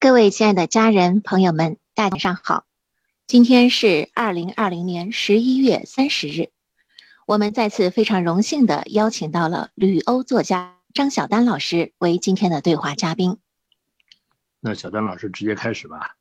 [0.00, 2.64] 各位亲爱的家人朋友们，大家晚上好。
[3.26, 6.50] 今天是二零二零年十一月三十日，
[7.26, 13.38] 我们再次非常荣幸的邀请到了旅欧作家张晓丹老师为今天的对话嘉宾。
[14.60, 16.14] 那小丹老师直接开始吧。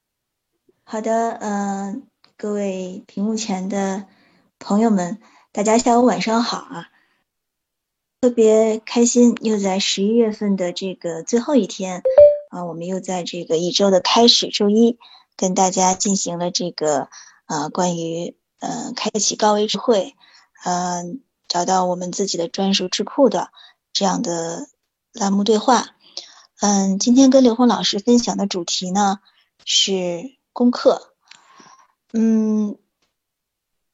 [0.84, 4.08] 好的，嗯，各位屏幕前的
[4.58, 5.20] 朋友们，
[5.52, 6.90] 大家下午晚上好啊！
[8.22, 12.02] 特别开心，又在十一月份的这个最后一天。
[12.58, 14.98] 啊，我们又在这个一周的开始，周一
[15.36, 17.08] 跟大家进行了这个
[17.46, 20.16] 啊关于嗯开启高维智慧，
[20.66, 23.52] 嗯找到我们自己的专属智库的
[23.94, 24.70] 这样的
[25.14, 25.90] 栏目对话。
[26.60, 29.20] 嗯，今天跟刘峰老师分享的主题呢
[29.64, 31.14] 是功课。
[32.12, 32.76] 嗯，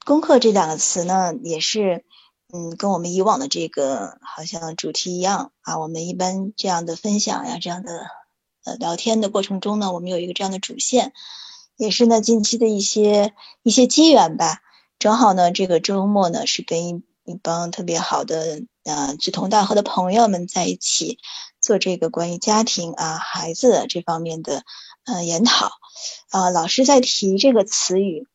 [0.06, 2.06] 功课这两个词呢也是
[2.54, 8.08] 嗯跟我们以往的这个好像主题一样啊，我们一般这样的分享呀，这样的。
[8.66, 11.12] 呃，聊天的过程中呢，我们有一个这样的主线，
[11.76, 14.62] 也是呢近期的一些一些机缘吧。
[15.00, 17.04] 正好呢，这个周末呢是跟一
[17.42, 21.18] 帮特别好的呃志同道合的朋友们在一起
[21.60, 24.64] 做这个关于家庭啊孩子这方面的
[25.06, 25.72] 呃研讨
[26.30, 26.50] 啊。
[26.50, 28.28] 老师在提这个词语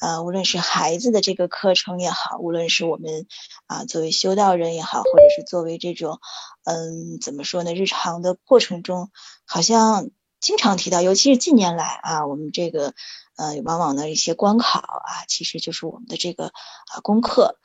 [0.00, 3.28] 啊，无论是孩子的这个课程也好，无论是我们
[3.66, 6.18] 啊作为修道人也好，或者是作为这种
[6.64, 9.10] 嗯怎么说呢，日常的过程中。
[9.48, 10.10] 好像
[10.40, 12.94] 经常提到，尤其是近年来啊，我们这个
[13.36, 17.58] 呃，往往的一些关考啊，其实就是我们的这个啊功课。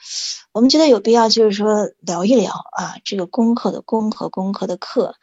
[0.53, 5.15] 我们觉得有必要，就是说聊一聊啊，这个功课的功和功课的课，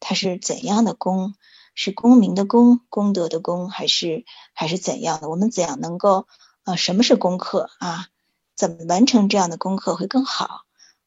[0.00, 1.34] 它是怎样的功？
[1.74, 5.28] 是功名的功，功德的功，还是还是怎样的？
[5.28, 6.26] 我们怎样能够
[6.64, 6.74] 啊？
[6.74, 8.08] 什么是功课啊？
[8.56, 10.62] 怎么完成这样的功课会更好？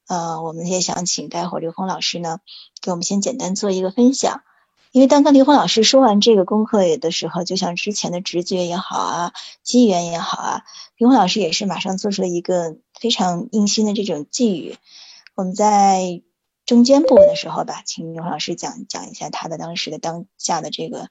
[0.07, 2.39] 呃，我们也想请待会儿刘峰老师呢，
[2.81, 4.41] 给我们先简单做一个分享。
[4.91, 10.63] 因为当跟刘峰老师说完这个功课的时候，就像之前的直觉也好啊，机缘也好啊，
[10.97, 14.77] 刘峰老师也是马上做出了一个非常硬心的这种寄语。
[15.33, 16.21] 我们在
[16.65, 21.07] 中间部分的时候吧，请刘峰老师讲讲一下他的当时的当下的这个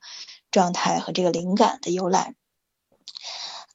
[0.50, 2.34] 状态和这个灵感的由来。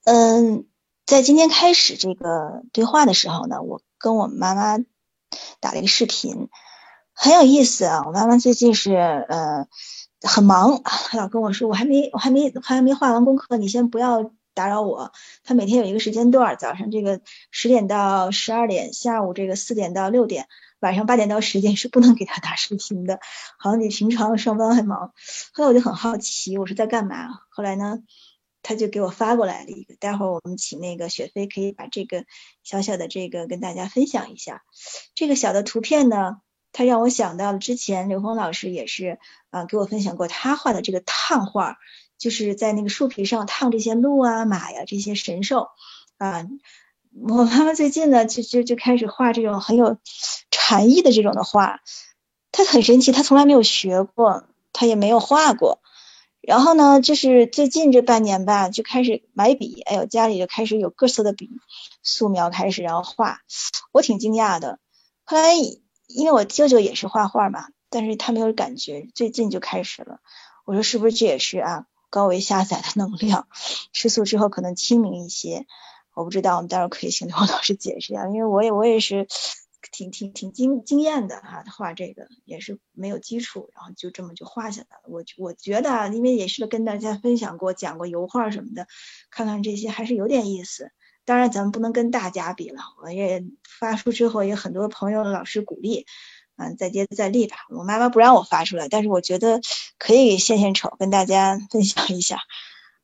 [0.04, 0.66] 嗯，
[1.08, 4.78] 在今天开始这个对话的时候呢，我跟我妈妈
[5.60, 6.48] 打了一个视频，
[7.16, 8.04] 很有意思啊。
[8.06, 9.68] 我妈妈最近是呃。
[10.22, 15.12] 很忙，他老跟我说，我还没我还没还没画完功课，你先不要打扰我。
[15.44, 17.22] 她每天有一个时间段，早上这个
[17.52, 20.48] 十点到十二点，下午这个四点到六点，
[20.80, 23.20] 晚上八点到十点是不能给他打视频的，
[23.60, 25.14] 好像比平常上班还忙。
[25.54, 27.28] 后来我就很好奇，我说在干嘛？
[27.50, 28.00] 后来呢，
[28.64, 32.26] 他就给我发过来了一个，待会儿我们请那个雪飞可以把这个
[32.64, 34.64] 小小的这个跟大家分享一下。
[35.14, 36.38] 这个小的图片呢？
[36.78, 39.18] 他让我想到了之前刘峰老师也是
[39.50, 41.78] 啊给我分享过他画的这个烫画，
[42.18, 45.70] 就是在那个树皮上烫这些鹿啊马呀这些神兽
[46.18, 46.46] 啊。
[47.26, 50.00] 我妈妈最近呢就就就开始画这种很有
[50.52, 51.80] 禅意的这种的画，
[52.52, 54.44] 她很神奇，她从来没有学过，
[54.74, 55.80] 她也没有画过。
[56.42, 61.50] 然后呢，就是最近这半年吧，就开始买笔，哎呦家里就开始有各色的笔，
[62.04, 63.40] 素描开始然后画，
[63.94, 64.78] 我挺惊讶的。
[65.24, 65.54] 后来。
[66.08, 70.20] 因为我舅舅也是画画嘛，但是他没有感觉，最近就开始了。
[70.66, 73.48] 我说是不是这也是啊高维下载的能量？
[73.94, 75.66] 吃素之后可能清明一些，
[76.14, 79.28] 我不知道，我们待会儿可以请刘老师解释一下，因为我也我也是
[79.92, 85.04] 挺挺挺惊惊艳的哈，画这个也是没有基础，然后就这么就画下来了。
[85.08, 88.88] 我我觉得啊，因为也是跟大家分享过讲过油画什么的，
[89.30, 90.92] 看看这些还是有点意思。
[91.26, 92.82] 当然，咱们不能跟大家比了。
[93.02, 93.44] 我也
[93.80, 96.06] 发出之后，也很多朋友、老师鼓励，
[96.56, 97.58] 嗯，再接再厉吧。
[97.70, 99.60] 我妈妈不让我发出来，但是我觉得
[99.98, 102.42] 可以献献丑，跟大家分享一下。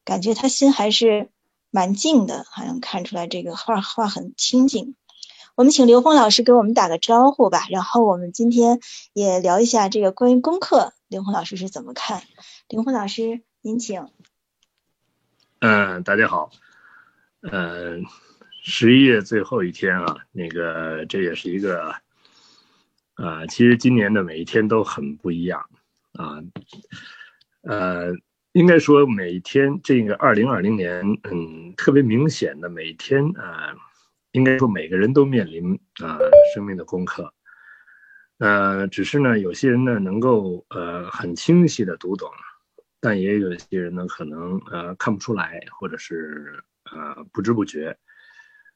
[0.06, 1.30] 感觉他心还是
[1.72, 4.96] 蛮静的，好像看出来这个画画很清静。
[5.56, 8.80] 我们请刘峰老师给我们打个招呼吧，然后我们今天
[9.14, 12.24] 也聊一下这个关于功课，刘峰老师是怎么看？
[12.70, 14.08] 刘峰老师，您请。
[15.60, 16.52] 嗯，大家好。
[17.42, 17.98] 呃，
[18.64, 21.92] 十一月最后一天啊，那个这也是一个
[23.16, 25.60] 啊，其实今年的每一天都很不一样
[26.14, 26.38] 啊，
[27.64, 28.14] 呃，
[28.52, 33.76] 应该说每天这个二零二零年，嗯，特别明显的每天啊，
[34.34, 35.74] 应该说每个人都面临
[36.04, 36.20] 啊
[36.54, 37.34] 生命的功课，
[38.38, 42.30] 呃，只是呢，有些人呢能够呃很清晰的读懂，
[43.00, 46.64] 但也有些人呢可能呃看不出来，或者是。
[46.94, 47.98] 呃，不知不觉，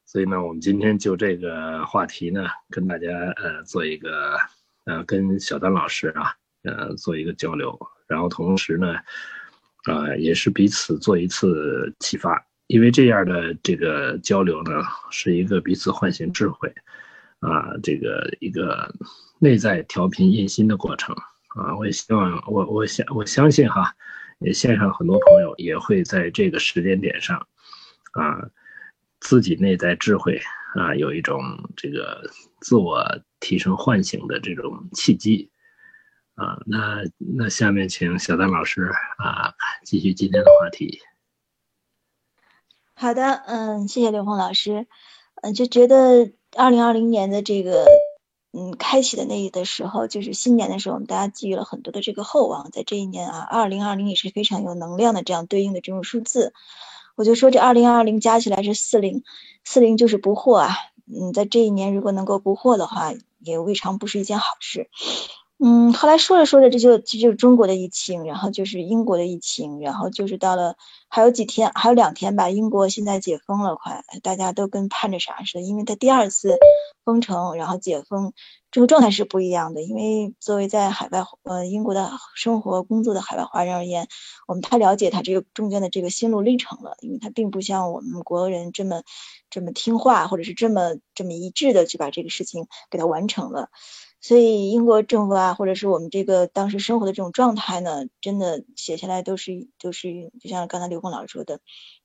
[0.06, 4.38] 所以呢，我们今天就这个话题呢，跟大家呃做一个
[4.86, 6.34] 呃跟小丹老师啊
[6.64, 7.78] 呃做一个交流，
[8.08, 8.96] 然后同时呢，
[9.84, 14.72] 啊，也是彼此做一次启发，因为这样的这个交流呢，
[15.12, 16.74] 是一个彼此唤醒智慧，
[17.40, 18.94] 啊，这个一个
[19.40, 21.16] 内在调频印心的过程。
[21.56, 23.96] 啊，我也希望我我相我相信哈，
[24.40, 27.48] 也线上很多朋友也会在这个时间点上，
[28.16, 28.50] 啊，
[29.20, 30.42] 自己内在智慧
[30.76, 31.40] 啊，有一种
[31.76, 32.30] 这个
[32.62, 33.06] 自我
[33.40, 35.52] 提升唤醒的这种契机。
[36.36, 39.54] 啊，那那下面请小丹老师啊
[39.86, 41.00] 继续今天的话题。
[42.94, 44.86] 好的，嗯，谢谢刘峰老师，
[45.42, 47.86] 嗯，就觉得二零二零年的这个
[48.52, 56.54] 嗯开启的那的时候，就是新年的时候，我们大家寄予了很多的这个厚望，在这一年啊，二零二零也是非常有能量的这样对应的这种数字，
[57.16, 59.24] 我就说这二零二零加起来是四零，
[59.64, 60.76] 四零就是不惑啊，
[61.08, 64.90] 嗯，在这一年如果能够不惑的话，也未尝不是一件好事。
[65.58, 70.76] 嗯，后来说着说着，这就这就是中国的疫情，然后就是英国的疫情，然后就是到了
[71.08, 76.58] 还有几天，还有两天吧，英国现在解封了，快，大家都跟盼着啥似的，因为他第二次
[77.06, 78.34] 封城，然后解封，
[78.70, 79.82] 这个状态是不一样的。
[79.82, 84.10] 因为作为在海外呃英国的生活工作的海外华人而言，
[84.48, 89.04] 我们太了解他这个中间的这个心路历程了，因为他并不像我们国人这么
[89.50, 93.70] 这么听话，或者是这么这么一致的去把这个事情给他完成了。
[94.28, 101.60] 所以英国政府啊，或者是我们这个当时生活的这种状态呢，真的写下来都是都是，就像刚才刘红老师说的，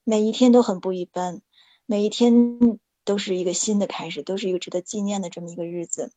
[0.05, 1.41] 每一天都很不一般，
[1.87, 6.13] 每一天都是一个新的开始，都是一个值得纪念的这么一个日子。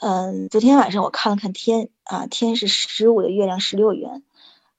[0.00, 4.22] 嗯，昨天晚上我看了看天啊，天是十五的月亮十六圆，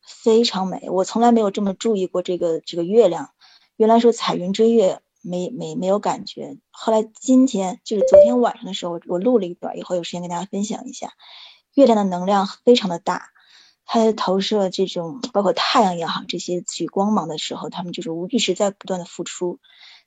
[0.04, 0.88] 非常美。
[0.92, 3.32] 我从来没有这么注意过这个这个月亮，
[3.76, 5.02] 原来说彩云追月。
[5.21, 11.12] 没没没有感觉，后来今天就是昨天晚上的时候，我录了一段，以后有时间跟大家分享一下。
[11.74, 13.30] 月亮的能量非常的大，
[13.86, 19.60] 它投射这种包括太阳也好，这些取光芒的时候，他们就是无一直在不断的付出。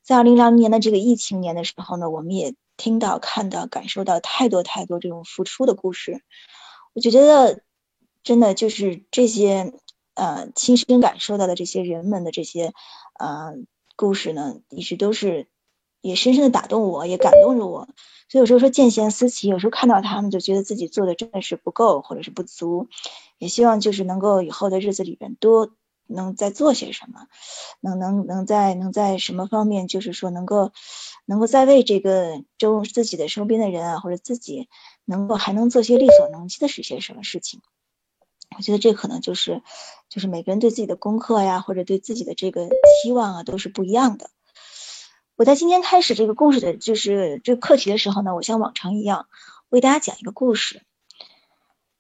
[0.03, 6.23] 在二零二零年的这个疫情年的时候呢，我们也听到、看到、感受到太多太多这种付出的故事。
[6.95, 7.61] 我就觉得
[8.23, 9.75] 真的就是这些
[10.15, 12.73] 呃亲身感受到的这些人们的这些
[13.19, 13.55] 呃。
[14.03, 15.47] 故事呢，一直都是
[16.01, 17.87] 也深深的打动我，也感动着我。
[18.29, 22.89] 所以有时候说见贤思齐，有时候看到他们就觉得自己做的真的是不够或者是不足，
[23.39, 25.71] 也希望就是能够以后的日子里边多
[26.09, 27.29] 能再做些什么，
[27.81, 30.73] 能能能在能在什么方面，就是说能够
[31.25, 34.69] 能够再为这个周自己的身边的人啊，或者自己
[35.05, 37.61] 能够还能做些力所能及的是些什么事情。
[38.57, 39.63] 我觉得这可能就是，
[40.09, 44.31] 就是每个人对自己的功课呀，或者对自己的这个期望啊，都是不一样的。
[45.37, 49.27] 我在今天开始这个故事的，就是这个课题的时候呢，我像往常一样
[49.69, 50.83] 为大家讲一个故事。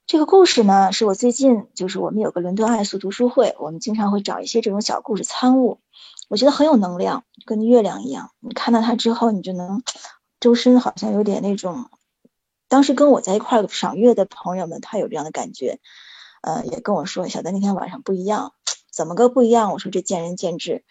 [0.06, 5.81] 这个故事呢，是我最近就是我们有个伦敦爱素读书会，我们经常会找一些这种小故事参悟，
[6.28, 8.31] 我觉得很有能量，跟月亮一样。
[8.40, 9.82] 你看到它之后，你就能
[10.38, 11.88] 周身好像有点那种。
[12.69, 15.78] 当时跟我在一块赏月的朋友们，他有这样的感觉。
[16.42, 18.52] 呃，也跟我说，小丹那天晚上不一样，
[18.92, 19.72] 怎么个不一样？
[19.72, 20.84] 我说这见仁见智。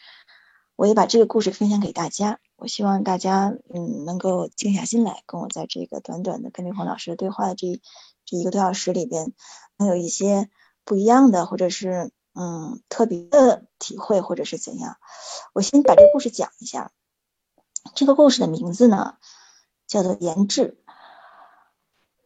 [0.76, 7.80] 我也把这个故事分享给大家，我希望大家嗯能够静下心来，跟我在这个短短的跟刘红老师对话的这
[8.26, 9.34] 这一个多小时里边，
[9.78, 10.50] 能有一些
[10.84, 14.98] 不一样的，或者是嗯特别的体会，或者是怎样。
[15.54, 16.92] 我先把这个故事讲一下。
[17.94, 19.18] 这个故事的名字呢
[19.86, 20.78] 叫做言志。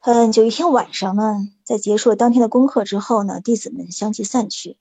[0.07, 4.77] 嗯，有一天晚上呢，在结束了当天的功课之后呢，弟子们相继散去。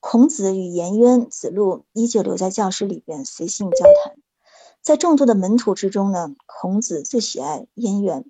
[0.00, 4.14] 孔子与颜渊、子路依旧留在教室里边随性交谈。
[4.80, 8.24] 在众多的门徒之中呢，孔子最喜爱颜渊，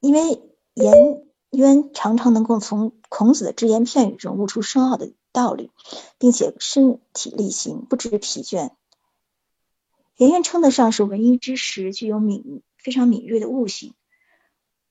[0.00, 0.42] 因为
[0.74, 5.70] 颜渊常常能够从孔子的只言片语中悟出深奥的道理，
[6.18, 8.70] 并且身体力行，不知疲倦。
[10.16, 13.94] 颜渊称得上是文艺之时，具有敏非常敏锐的悟性。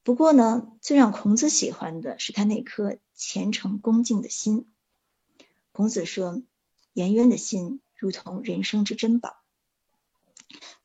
[0.06, 4.68] 不过呢，最让孔子喜欢的是他那颗虔诚恭敬的心。
[5.72, 6.44] 孔子说
[6.94, 9.38] ：“颜渊的心如同人生之珍宝。”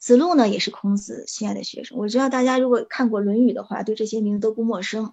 [0.00, 1.98] 子路呢，也是孔子心爱的学生。
[1.98, 5.12] 我知道大家如果看过《论语》的话，对这些名字都不陌生。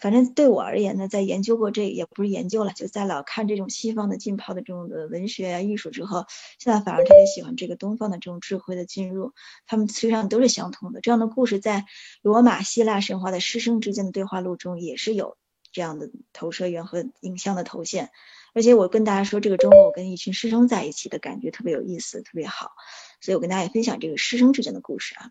[0.00, 6.26] 反正对我而言呢，在研究过这也不是研究了，就在老看这种西方的浸泡的这种的文学啊艺术之后，
[6.58, 9.32] 现在反而特别喜欢这个东方的这种智慧的进入，
[9.66, 11.00] 他们实际上都是相通的。
[11.00, 11.84] 这样的故事在
[12.22, 15.36] 罗马、希腊神话的师生之间的对话录中也是有
[15.70, 18.10] 这样的投射源和影像的头现。
[18.52, 22.72] 而且我跟大家说，这个周末我跟一群师生在一起的感觉特别有意思，特别好，
[23.20, 25.30] 所以我跟大家也分享这个师生之间的故事啊。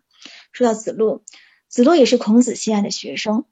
[0.52, 1.22] 说到子路，
[1.68, 3.44] 子路也是孔子心爱的学生。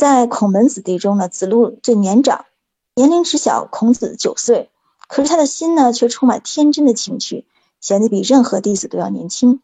[0.00, 2.46] 在孔门子弟中呢，子路最年长，
[2.94, 4.70] 年龄只小孔子九岁，
[5.08, 7.46] 可是他的心呢，却充满天真的情趣，
[7.82, 9.60] 显得比任何弟子都要年轻。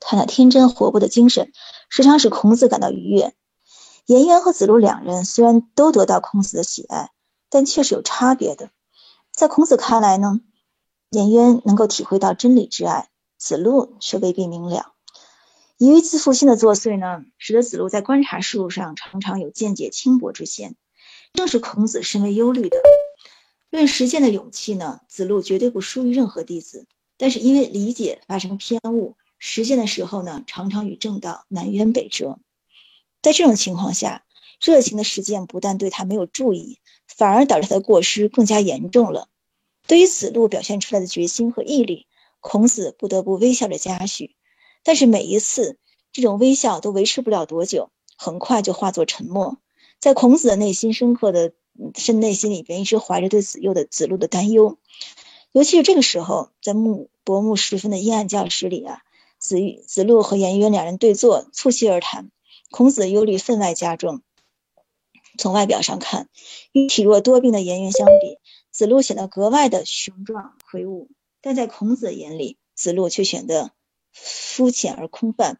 [0.00, 1.52] 他那天真活泼的精神，
[1.88, 3.32] 时常使孔子感到愉悦。
[4.06, 7.12] 颜渊和子路两人虽然都得到孔子的喜爱，
[7.48, 8.70] 但却是有差别的。
[9.30, 10.40] 在孔子看来呢，
[11.10, 13.08] 颜渊能够体会到真理之爱，
[13.38, 14.93] 子路却未必明了。
[15.78, 20.76] 由于自负心的作祟呢，使得子路在观察事物上常常有见解轻薄之嫌，
[21.32, 22.78] 正是孔子深为忧虑的。
[23.70, 32.38] 论实践的勇气呢，子路绝对不输于任何弟子，但是因为理解发生偏误，实践的时候呢，常常与正道南辕北辙。
[33.20, 34.24] 在这种情况下，
[34.60, 36.78] 热情的实践不但对他没有注意，
[37.08, 39.28] 反而导致他的过失更加严重了。
[39.88, 42.06] 对于子路表现出来的决心和毅力，
[42.38, 44.36] 孔子不得不微笑着嘉许。
[44.84, 45.78] 但是每一次，
[46.12, 49.58] 这种微笑都维持不了多久，很快就化作沉默。
[49.98, 51.54] 在孔子的内心深刻的
[51.96, 54.78] 深内心里边，一直怀着对子幼的子路的担忧。
[55.52, 59.00] 尤其是这个时候，在暮薄暮时分的阴暗教室里啊，
[59.38, 62.30] 子、子路和颜渊两人对坐，促膝而谈，
[62.70, 64.20] 孔子的忧虑分外加重。
[65.38, 66.28] 从外表上看，
[66.72, 68.38] 与体弱多病的颜渊相比，
[68.70, 71.08] 子路显得格外的雄壮魁梧；
[71.40, 73.72] 但在孔子的眼里，子路却显得。
[74.14, 75.58] 肤浅而空泛，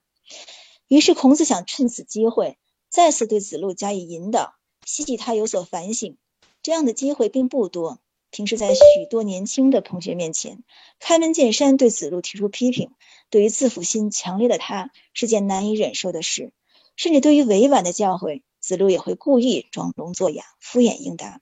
[0.89, 2.57] 于是孔子想趁此机会
[2.89, 4.55] 再次对子路加以引导，
[4.87, 6.17] 希冀他有所反省。
[6.63, 8.01] 这样的机会并不多。
[8.31, 8.81] 平时在许
[9.11, 10.65] 多年轻的同学面前
[10.99, 12.91] 开门见山对子路提出批评，
[13.31, 16.53] 对于自负心强烈的他是件难以忍受的事。
[16.97, 21.41] 甚至对于委婉的教诲，子路也会故意装聋作哑、敷衍应答。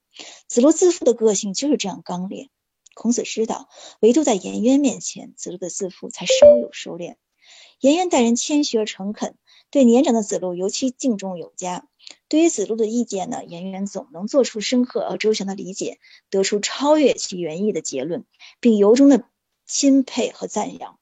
[0.49, 2.51] 子路自负的个性就是这样刚烈。
[2.95, 3.69] 孔子知道，
[4.01, 7.17] 唯独在颜渊面前，子路的自负才稍有收敛。
[7.81, 9.37] 颜渊待人谦虚而诚恳，
[9.71, 11.89] 对年长的子路尤其敬重有加。
[12.29, 15.99] 对于子路的意见呢，颜渊总能做出深刻而周详的理解，
[16.31, 18.25] 得出超越其原意的结论，
[18.61, 19.25] 并由衷的
[19.67, 20.99] 钦佩和赞扬，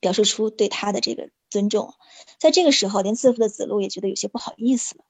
[0.00, 1.94] 表示出对他的这个尊重。
[2.38, 5.04] 在这个时候，连自负的子路也觉得有些不好意思了。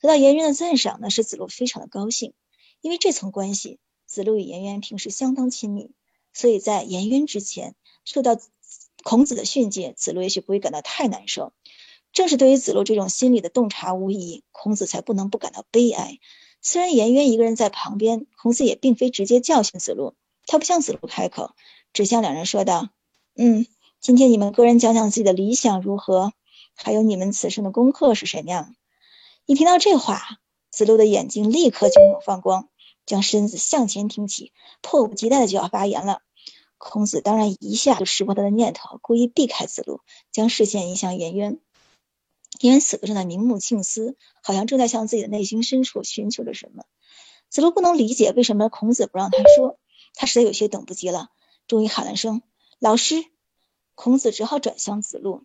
[0.00, 2.34] 得到颜渊的赞赏呢，使子路非常的高兴，
[2.80, 3.80] 因为这层关系。
[4.12, 5.90] 子路与颜渊平时相当亲密，
[6.34, 8.38] 所以在颜渊之前受到
[9.02, 11.54] 孔子的训诫，子路也许不会感到太难受。
[12.12, 16.18] 正是对于子路这种心理的洞察无疑，孔子才不能不感到悲哀。
[16.60, 20.12] 虽然颜渊一个人在旁边，孔子也并非直接教训子路，
[20.46, 21.52] 他不向子路开口，
[21.94, 22.90] 只向两人说道
[23.34, 23.66] ：“嗯，
[23.98, 26.34] 今天你们个人讲讲自己的理想如何，
[26.74, 28.76] 还有你们此生的功课是什么样。”
[29.46, 30.20] 一听到这话，
[30.70, 32.68] 子路的眼睛立刻炯炯放光。
[33.06, 36.22] 将身子向前挺起，迫不及待的就要发言了。
[36.78, 40.00] 孔子当然一下就识破他的念头，故意避开子路，
[40.32, 41.60] 将视线移向颜渊。
[42.60, 46.84] 颜渊此刻正在明目静思，好像正在向自己的内心深处寻求着什么。
[47.48, 49.78] 子路不能理解为什么孔子不让他说，
[50.14, 51.28] 他实在有些等不及了，
[51.66, 52.42] 终于喊了声
[52.78, 53.24] “老师”。
[53.94, 55.44] 孔子只好转向子路：“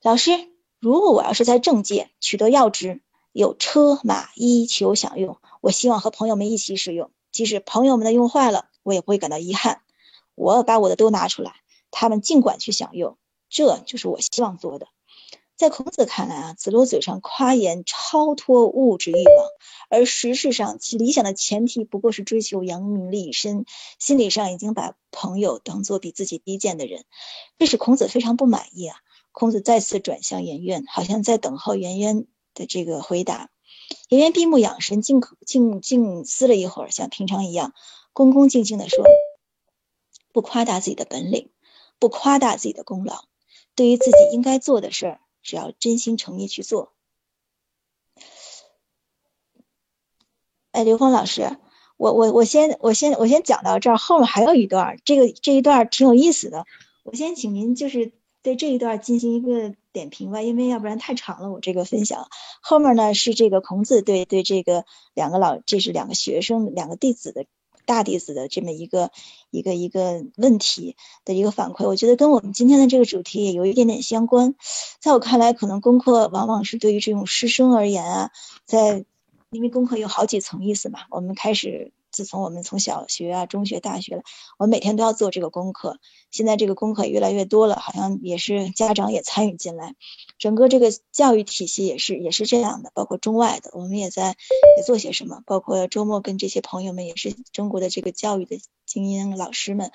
[0.00, 0.30] 老师，
[0.78, 3.02] 如果我要是在政界取得要职，
[3.34, 9.80] 有车马衣裘享用。”我希望和朋友们一起使用，即使朋友们的用坏了，我也不会感到遗憾。
[10.34, 11.52] 我把我的都拿出来，
[11.90, 14.88] 他们尽管去享用，这就是我希望做的。
[15.56, 19.46] 在孔子看来啊，子路嘴上夸言超脱物质欲望，
[19.88, 23.64] 而实质上其理想的前提不过是追求扬名立身，
[24.00, 27.04] 心理上已经把朋友当做比自己低贱的人，
[27.56, 28.96] 这使孔子非常不满意啊。
[29.30, 33.50] 孔子再次转向颜渊，好像在等候颜渊的这个回答。
[34.08, 37.74] 颜渊闭目养神，静静静思了一会儿，像平常一样，
[38.12, 39.04] 恭恭敬敬地说
[40.32, 41.50] ：“不夸大自己的本领，
[41.98, 43.24] 不夸大自己的功劳。
[43.74, 46.92] 对于自己应该做的事儿，只要真心诚意去做。”
[50.72, 51.56] 哎，刘峰老师，
[51.96, 56.66] 我我我先我先我先讲到这儿，后面还有一段，这个这一段挺有意思的，
[57.04, 58.12] 我先请您就是
[58.44, 59.74] 对这一段进行一个。
[59.94, 61.52] 点评吧，因为要不然太长了。
[61.52, 62.26] 我这个分享
[62.60, 64.84] 后面呢是这个孔子对对这个
[65.14, 67.46] 两个老，这是两个学生两个弟子的
[67.86, 69.12] 大弟子的这么一个
[69.50, 71.86] 一个一个问题的一个反馈。
[71.86, 74.56] 我觉得跟我们今天的这个主题也有一点点相关。
[74.98, 78.30] 在我看来，可能功课往往是对于这种师生而言啊，
[78.64, 79.04] 在
[79.50, 81.92] 因为功课有好几层意思嘛，我们开始。
[82.14, 84.22] 自从我们从小学啊、中学、大学了，
[84.56, 85.98] 我每天都要做这个功课。
[86.30, 89.96] 现在这个功课越来越多了，好像也是家长也参与进来，
[90.38, 94.36] 整个这个教育体系也是也是这样的，包括中外的，我们也在
[94.76, 95.42] 也做些什么。
[95.44, 99.90] 包括周末跟这些朋友们，也是中国的这个教育的精英老师们。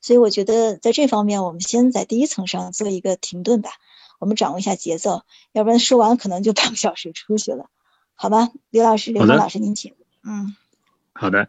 [0.00, 3.70] 所以我觉得在这方面，我们先在第一层上做一个停顿吧，
[4.20, 7.66] 我们掌握一下节奏，要不然说完可能就半个小时出去了，
[8.14, 8.50] 好吧？
[8.70, 9.94] 刘老师，刘峰老师，您请。
[10.24, 10.56] 嗯。
[11.12, 11.48] 好的，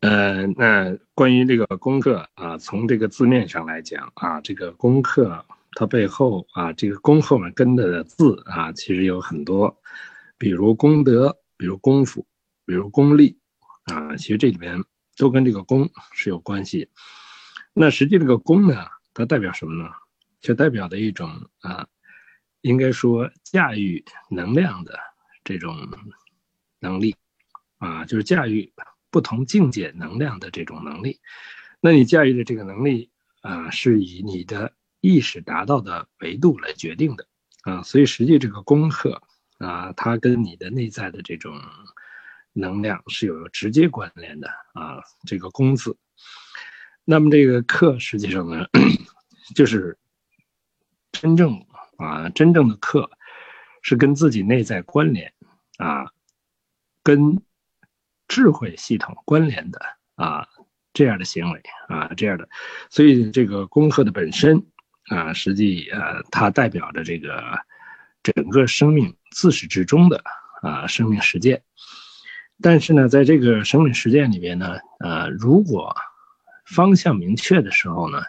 [0.00, 9.74] 呃，那关于这个功课啊，从这个字面上来讲啊，这个功课它背后啊，这个功后面跟的字啊，其实有很多，
[10.36, 12.26] 比如功德，比如功夫，
[12.66, 13.38] 比如功利
[13.84, 14.84] 啊，其实这里面
[15.16, 16.90] 都跟这个功是有关系。
[17.72, 19.90] 那实际这个功呢，它代表什么呢？
[20.40, 21.86] 就代表的一种啊，
[22.60, 24.92] 应该说驾驭能量的
[25.42, 25.74] 这种
[26.80, 27.16] 能力。
[27.78, 28.72] 啊，就是驾驭
[29.16, 31.20] 不同境界能量的这种能力。
[31.80, 33.08] 那你驾驭的这个能力
[33.40, 37.26] 啊，是以你的意识达到的维度来决定的
[37.62, 37.82] 啊。
[37.82, 39.22] 所以实际这个功课
[39.56, 41.58] 啊，它跟你的内在的这种
[42.52, 45.00] 能量是有直接关联的啊。
[45.26, 45.96] 这个“功”字，
[47.06, 48.66] 那么这个课实际上呢，
[49.56, 49.96] 就是
[51.10, 51.64] 真正
[51.96, 53.10] 啊，真正的课
[53.80, 55.32] 是跟自己内在关联
[55.78, 56.12] 啊，
[57.02, 57.40] 跟。
[58.28, 59.80] 智慧系统关联的
[60.16, 60.46] 啊，
[60.92, 62.48] 这样的行为啊，这样的，
[62.90, 64.66] 所以这个功课的本身
[65.08, 67.58] 啊，实际呃，它代表着这个
[68.22, 70.22] 整个生命自始至终的
[70.62, 71.62] 啊生命实践。
[72.60, 75.94] 但是呢，在这个生命实践里边呢，呃，如果
[76.64, 78.22] 方向明确的时候呢，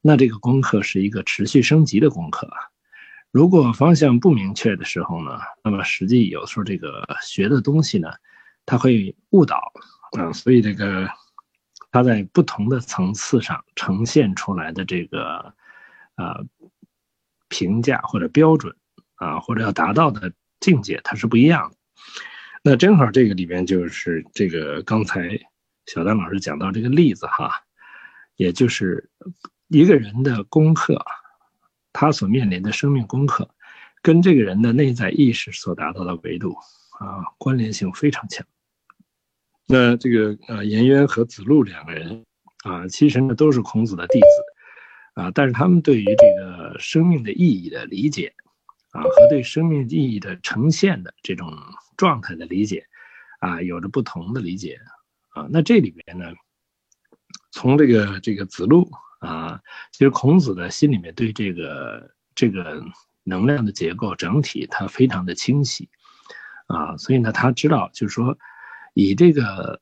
[0.00, 2.46] 那这个功课是一个持续升级的功课；
[3.30, 8.10] 如果方向不明确的时候呢，那么实际有时候这个学的东西呢。
[8.70, 9.72] 他会误导
[10.18, 11.08] 啊，所以这个
[11.90, 15.54] 他在不同的层次上呈现出来的这个
[16.16, 16.38] 啊
[17.48, 18.76] 评价或者标准
[19.14, 21.76] 啊，或者要达到的境界，它是不一样的。
[22.62, 25.30] 那正好这个里边就是这个刚才
[25.86, 27.62] 小丹老师讲到这个例子哈，
[28.36, 29.08] 也就是
[29.68, 31.02] 一个人的功课，
[31.94, 33.48] 他所面临的生命功课，
[34.02, 36.54] 跟这个人的内在意识所达到的维度
[36.98, 38.46] 啊关联性非常强。
[39.70, 42.24] 那这个呃，颜渊和子路两个人
[42.64, 48.32] 啊，其实呢都是孔子的弟子啊，但是他们对于这个生命的意义的理解
[48.92, 51.54] 啊，和对生命意义的呈现的这种
[51.98, 52.86] 状态的理解
[53.40, 54.80] 啊，有着不同的理解
[55.34, 55.46] 啊。
[55.50, 56.32] 那这里边呢，
[57.50, 59.60] 从这个这个子路啊，
[59.92, 62.82] 其实孔子的心里面对这个这个
[63.22, 65.90] 能量的结构整体，他非常的清晰
[66.68, 68.38] 啊，所以呢，他知道就是说。
[68.94, 69.80] 以这个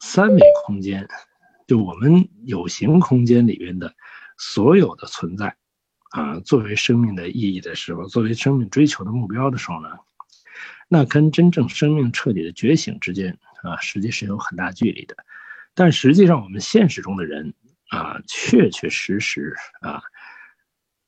[0.00, 1.08] 三维空间，
[1.66, 3.94] 就我们有形空间里边的
[4.38, 5.56] 所有的存在，
[6.10, 9.88] 啊，作为生命的意义的时候，作为生命追求的目标的时候呢，
[10.88, 15.16] 那跟真正生命彻底的觉醒之间啊，实际是有很大距离的。
[15.74, 17.52] 但实际上，我们现实中的人
[17.90, 20.02] 啊，确确实实啊，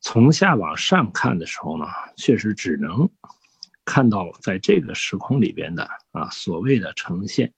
[0.01, 3.09] 从下往上看的时候呢，确实只能。
[3.91, 7.51] 看到在这个时空里边的啊，所谓的呈现，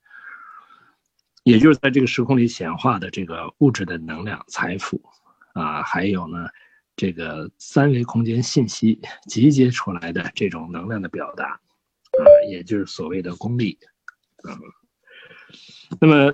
[1.42, 5.02] 也就是在这个时空里显化的这个物质的能量、财富
[5.54, 6.48] 啊，还有呢，
[6.94, 13.76] 这个三维空间信息集结出来的这种能量的表达啊，也就是所谓的功利
[14.44, 14.54] 啊。
[16.00, 16.32] 那么，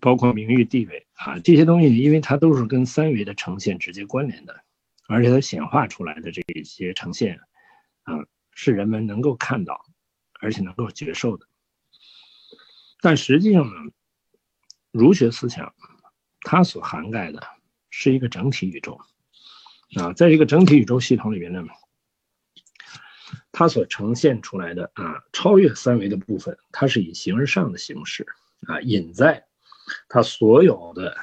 [0.00, 4.62] 包括名誉、地位啊这些东西，因为它都是跟三维的呈现直接关联的，
[5.08, 7.38] 而且它显化出来的这一些呈现
[8.04, 8.14] 啊。
[8.62, 9.86] 是人们能够看到，
[10.38, 11.46] 而且能够接受的。
[13.00, 13.90] 但实际上呢，
[14.90, 15.74] 儒学思想
[16.42, 17.42] 它所涵盖的
[17.88, 19.00] 是一个整体宇宙
[19.96, 21.64] 啊，在这个整体宇宙系统里面呢，
[23.50, 28.26] 它所呈现出来的啊，超越三维的部分，它是以形而上的形式
[28.66, 29.46] 啊，隐在
[30.06, 31.16] 它所有的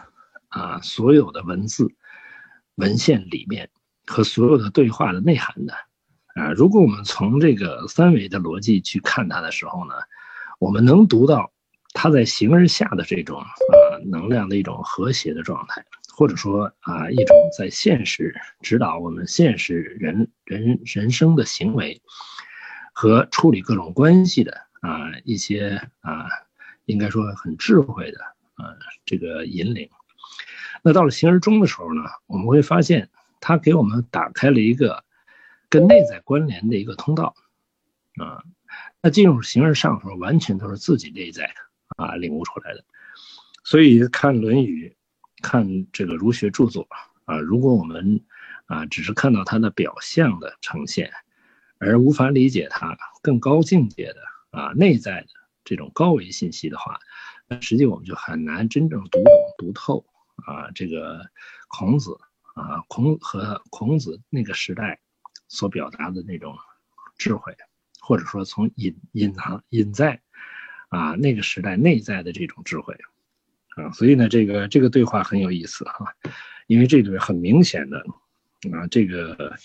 [0.47, 1.93] 啊所有的文字
[2.73, 3.69] 文献里面
[4.07, 5.86] 和所有的对话的内涵的。
[6.37, 9.95] 啊，如果我们从这个三维的逻辑去看它的时候呢，
[10.59, 11.51] 我们能读到
[11.93, 15.83] 它在形而下的这种啊能量的一种和谐的状态，
[16.15, 22.03] 或者说啊一种在现实指导我们现实人人人生的行为
[22.93, 26.27] 和处理各种关系的啊一些啊
[26.85, 28.19] 应该说很智慧的
[28.53, 29.89] 啊这个引领。
[30.83, 35.03] 那到了形而中的时候呢，我们会发现它给我们打开了一个。
[35.69, 37.35] 跟内在关联的一个通道，
[38.21, 38.43] 啊，
[39.01, 41.53] 那进入形而上的时候，完全都是自己内在
[41.97, 42.85] 啊领悟出来的。
[43.63, 44.95] 所以看《论语》，
[45.43, 46.87] 看这个儒学著作
[47.25, 48.23] 啊，如果我们
[48.65, 51.11] 啊只是看到它的表象的呈现，
[51.79, 55.27] 而无法理解它更高境界的啊内在的
[55.65, 56.97] 这种高维信息的话，
[57.47, 60.05] 那实际我们就很难真正读懂、读透
[60.45, 61.25] 啊这个
[61.67, 62.17] 孔子
[62.53, 65.01] 啊孔和孔子那个时代。
[65.47, 66.57] 所表达的那种
[67.17, 67.55] 智慧，
[67.99, 70.21] 或者说从隐隐藏隐在
[70.89, 72.95] 啊那个时代内在的这种智慧
[73.75, 76.15] 啊，所以呢，这个这个对话很有意思哈，
[76.67, 77.99] 因为这里面很明显的
[78.71, 79.55] 啊，这个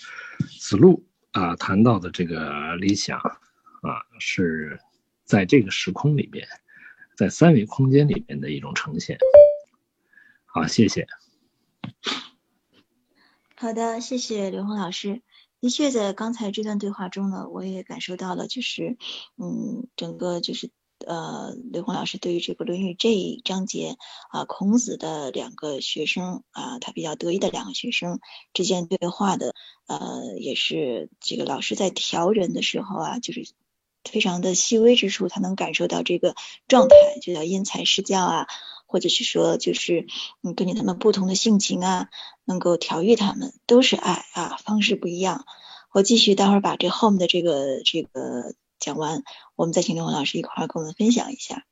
[0.61, 4.79] 子路啊谈到的这个理想啊，是
[5.25, 6.47] 在这个时空里边，
[7.17, 9.19] 在三维空间里边的一种呈现。
[10.45, 11.07] 好，谢谢。
[13.57, 15.23] 好的，谢谢刘红老师。
[15.63, 18.97] 的确，在刚才这段对话中呢，我也感受到了，就是，
[19.37, 20.73] 嗯，整个就是
[21.07, 23.97] 呃，刘红老师对于这个《论语》这一章节
[24.31, 28.19] 啊，孔子的两个学生啊，他比较得意的两个学生
[28.53, 29.55] 之间对话的，
[29.87, 33.47] 呃，也是这个老师在调人的时候啊，就是
[34.03, 36.35] 非常的细微之处，他能感受到这个
[36.67, 38.47] 状态，就叫因材施教啊。
[38.93, 40.07] 或者是说，就是
[40.43, 42.11] 嗯，根据他们不同的性情啊，
[42.45, 45.47] 能够调育他们，都是爱啊，方式不一样。
[45.93, 49.23] 我继续，待会儿把这后面的这个这个讲完，
[49.57, 51.65] 我们再请刘红老师一块儿跟我们分享一下。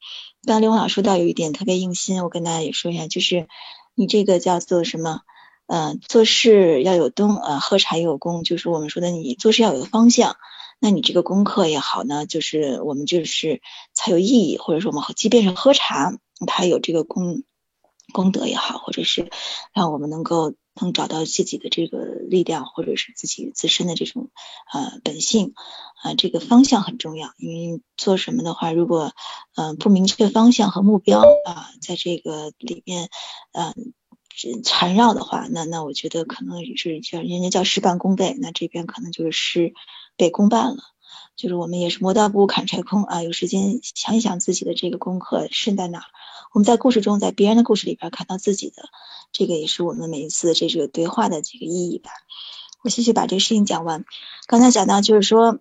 [0.47, 3.47] 刚刚刘红老师说到有一点特别用心，我跟大家也说一下，就是
[3.95, 5.21] 你这个叫做什么？
[5.67, 10.37] 嗯，做事要有东，呃，喝茶有功，就是我们说的你做事要有方向。
[10.81, 13.61] 那你这个功课也好呢，就是我们就是
[13.93, 16.19] 才有意义，或者说我们即便是喝茶。
[16.47, 17.43] 他有这个功
[18.13, 19.31] 功德也好，或者是
[19.73, 24.31] 让我们能够能找到自己的这个力量，或者是自己自身的这种
[24.73, 25.55] 呃本性
[26.03, 27.33] 啊，这个方向很重要。
[27.39, 29.13] 因为做什么的话，如果
[29.55, 33.11] 嗯不明确方向和目标啊，在这个里面
[33.53, 33.75] 嗯
[34.65, 39.73] 缠绕的话，那那我觉得可能也是叫人家叫事半功倍，那这边可能就是事
[40.17, 40.83] 倍功半了。
[41.37, 46.05] 就是我们也是磨刀不误砍柴工啊，有时间想一想自己的这个功课是在哪儿。
[46.53, 48.83] 我们在故事中，在别人的故事里边看到自己的，
[49.33, 52.11] 这个也是我们每一次这个对话的这个意义吧。
[52.83, 54.05] 我继续把这个事情讲完。
[54.47, 55.59] 刚才讲到就是说，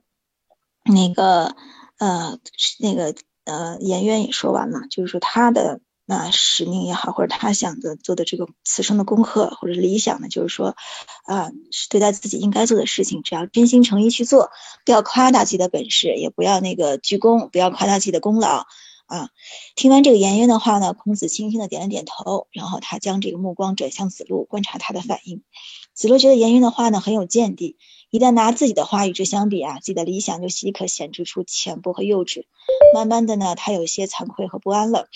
[0.83, 1.55] 那个
[1.97, 2.39] 呃，
[2.79, 5.81] 那个呃，颜渊也说完了，就是说他的。
[6.11, 10.75] 那使命也好，或者他想的做的这个此生的功课或者理想呢，就是说，
[11.23, 14.49] 啊，是对待自己应该做的事情，只要真心诚意去做，
[14.85, 18.65] 不要夸大自己的本事，也不要那个居功，不要夸大自己的功劳
[19.09, 19.29] 啊。
[19.75, 25.43] 听完这个颜渊的话呢，孔子轻轻的点了点头，然后他将这个目光转向子路，观察他的反应。
[25.93, 27.77] 子路觉得颜渊的话呢很有见地，
[28.09, 32.45] 一旦拿自己的话与之相比啊，自己的理想就即可显示出浅薄和幼稚。
[32.93, 35.09] 慢慢的呢，他有些惭愧和不安了。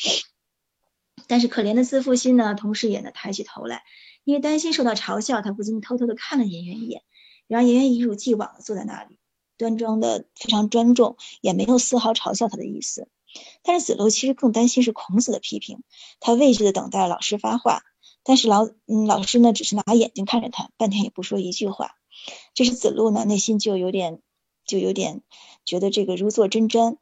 [1.27, 3.83] 但是可怜的自负心呢，同时也呢抬起头来，
[4.25, 7.03] 因为担心受到嘲笑，他不禁偷偷的看了颜渊一眼。
[7.47, 9.19] 然而颜渊一如既往的坐在那里，
[9.57, 13.07] 端庄的非常庄重，也没有丝毫嘲笑他的意思。
[13.63, 15.83] 但是子路其实更担心是孔子的批评，
[16.19, 17.83] 他畏惧的等待老师发话，
[18.23, 21.95] 但是老嗯老师呢只是拿眼睛看着他，半天也不说一句话。
[22.53, 24.21] 这时子路呢内心就有点
[24.65, 25.21] 就有点
[25.65, 26.97] 觉得这个如坐针毡。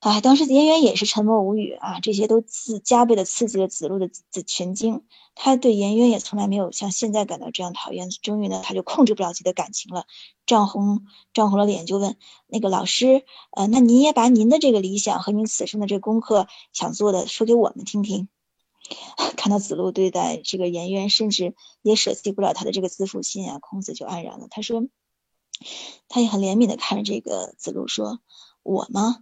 [0.00, 5.04] 啊，当时颜渊也是沉默无语啊，这些都自加倍的刺激了子路的的神经。
[5.34, 8.08] 他对颜渊也从来没有像现在感到这样讨厌。
[8.08, 10.06] 终于呢，他就控制不了自己的感情了，
[10.46, 18.30] 涨红涨红了脸，就问那个老师，呃，那您也把您的这个理想和您此生的这个功课想做的说给我们听听。
[19.36, 24.46] 看到子路对待这个颜渊，甚至也舍弃不了他的这个自负心啊，孔子就黯然了。
[24.50, 24.82] 他说，
[26.08, 28.18] 他也很怜悯的看着这个子路说，
[28.62, 29.18] 我吗？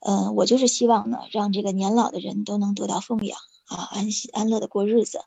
[0.00, 5.20] 嗯，我就是希望呢，让这个年老的人都能得到奉养啊，安心安乐的过日子。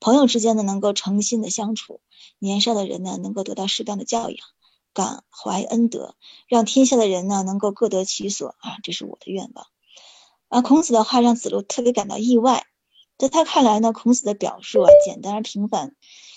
[0.00, 2.00] 朋友之间呢，能够诚心的相处；
[2.38, 4.38] 年少的人呢，能够得到适当的教养，
[4.92, 6.14] 感怀恩德，
[6.46, 9.66] 让天下的人呢，能够各得其所啊，这是我的愿望。
[10.48, 12.66] 啊，孔子的话让子路特别感到意外，
[13.16, 15.96] 在他看来呢，孔子的表述啊，简单而平凡，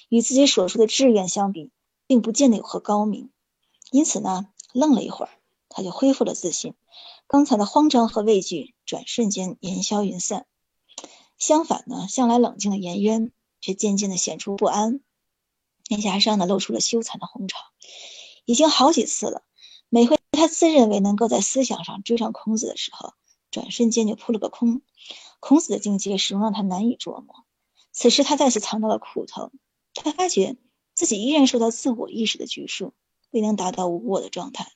[0.10, 1.71] 与自己所说的志愿相比，
[2.08, 3.30] 并不见得有何高明。
[3.91, 5.32] 因此呢，愣了一会儿，
[5.69, 6.73] 他就恢复了自信。
[7.32, 10.46] 刚才的慌张和畏惧，转瞬间烟消云散。
[11.38, 15.00] 相反呢，向来冷静的颜渊，却渐渐的显出不安，
[15.88, 17.58] 脸颊上呢露出了羞惭的红潮。
[18.44, 19.46] 已经好几次了，
[19.88, 23.13] 每回他自认为能够在思想上追上孔子的时候，
[23.50, 24.82] 转瞬间就扑了个空。
[25.39, 27.46] 孔子的境界始终让他难以琢磨。
[27.94, 29.54] 此时他再次尝到了苦头，
[29.94, 30.58] 他发觉
[30.96, 32.94] 自己依然受到自我意识的拘束，
[33.30, 34.74] 未能达到无我的状态。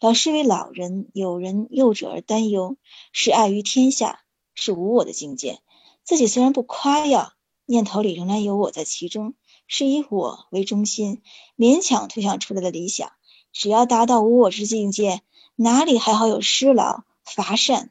[0.00, 2.76] 老师为老人、友人、幼者而担忧，
[3.12, 4.20] 是爱于天下，
[4.54, 5.58] 是无我的境界。
[6.04, 7.32] 自己虽然不夸耀，
[7.66, 9.34] 念头里仍然有我在其中，
[9.66, 11.20] 是以我为中心，
[11.56, 13.10] 勉强推想出来的理想。
[13.52, 15.22] 只要达到无我之境界，
[15.56, 17.90] 哪里还好有施劳伐善？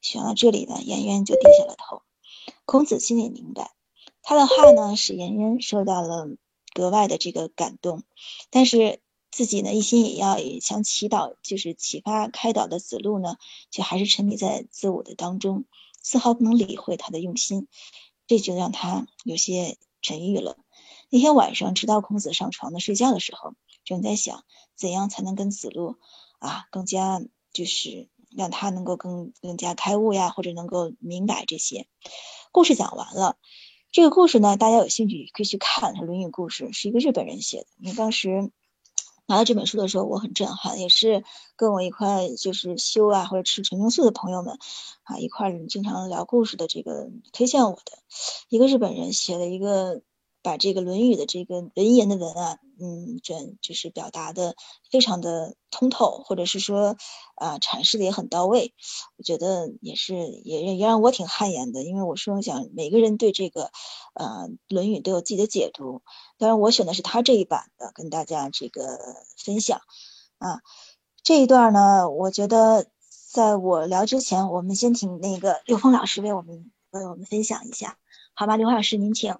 [0.00, 2.02] 想到这里呢，颜渊就低下了头。
[2.64, 3.70] 孔子心里明白，
[4.22, 6.26] 他的话呢，使颜渊受到了
[6.74, 8.02] 格外的这个感动，
[8.50, 8.98] 但是。
[9.34, 13.36] 自己呢一心也要想祈祷，就是启发开导的子路呢，
[13.72, 15.64] 却还是沉迷在自我的当中，
[16.00, 17.66] 丝毫不能理会他的用心，
[18.28, 20.56] 这就让他有些沉郁了。
[21.10, 24.44] 那天晚上，直到孔子上床的睡觉的时候，正在想
[24.76, 25.96] 怎样才能跟子路
[26.38, 27.20] 啊更加
[27.52, 31.88] 就是让他能够更更加开悟呀，或者能够明白这些。
[32.52, 33.36] 故事讲完了。
[33.90, 37.66] 这个故事呢，大家有兴趣可以去看，《论语》故事是一个日本人写的。
[37.78, 38.52] 因为当时
[39.26, 41.24] 拿到这本书的时候，我很震撼，也是
[41.56, 44.58] 跟我一块就是修啊或者吃纯净素的朋友们
[45.02, 47.98] 啊一块经常聊故事的这个推荐我的
[48.48, 50.02] 一个日本人写的一个。
[50.44, 54.56] 把这个《论语》的这个文言的文啊，嗯，这就是表达的
[54.90, 56.98] 非常的通透，或者是说
[57.34, 58.74] 啊阐释的也很到位，
[59.16, 63.70] 我觉得也是也也让我挺汗颜的，因为我说想每个人对这个
[64.12, 66.02] 呃《论语》都有自己的解读，
[66.44, 68.98] 当然我选的是他这一版的，跟大家这个
[69.38, 69.80] 分享
[70.36, 70.60] 啊
[71.22, 72.84] 这一段呢，我觉得
[73.32, 77.96] 在我聊之前，我们先请那个刘峰老师为我们为我们分享一下，
[78.34, 78.58] 好吧？
[78.58, 79.38] 刘老师您请。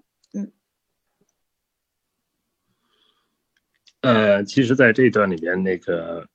[4.01, 6.27] 呃，其实，在这一段里边，那个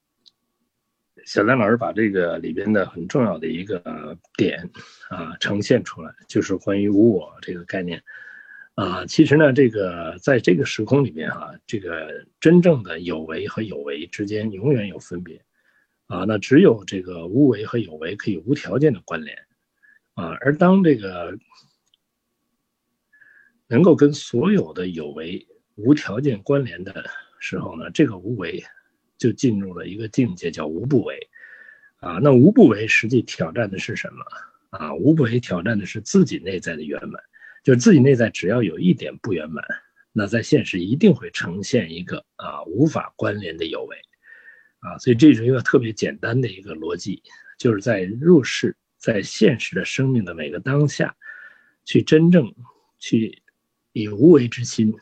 [1.25, 4.69] 小丹老师把这个里边的很重要的一个点
[5.09, 8.03] 啊呈现出来，就是关于无我这个概念
[8.81, 9.05] 啊。
[9.05, 15.41] 其实呢，这个在这个时空里面啊，这个真正的有为和有为之间永远有分别
[16.07, 16.25] 啊。
[16.27, 19.37] 那只有这个无为和有为可以无条件的关联
[20.13, 20.37] 啊。
[20.41, 21.37] 而当这个
[23.67, 27.09] 能够跟所有的有为无条件关联的。
[27.41, 28.61] 时候呢，这个无为
[29.17, 31.17] 就进入了一个境界，叫无不为
[32.01, 32.19] 啊。
[32.21, 34.25] 那无不为实际挑战的是什么
[34.71, 34.93] 啊？
[34.93, 37.23] 无不为挑战的是自己内在的圆满，
[37.63, 39.63] 就是自己内在只要有一点不圆满，
[40.11, 43.97] 那在现实一定会呈现一个啊无法关联的有为
[44.79, 44.97] 啊。
[44.97, 47.21] 所以这是一个特别简单的一个逻辑，
[47.57, 51.15] 就是在入世，在现实的生命的每个当下，
[51.85, 52.53] 去真正
[52.97, 53.41] 去
[53.91, 54.93] 以无为之心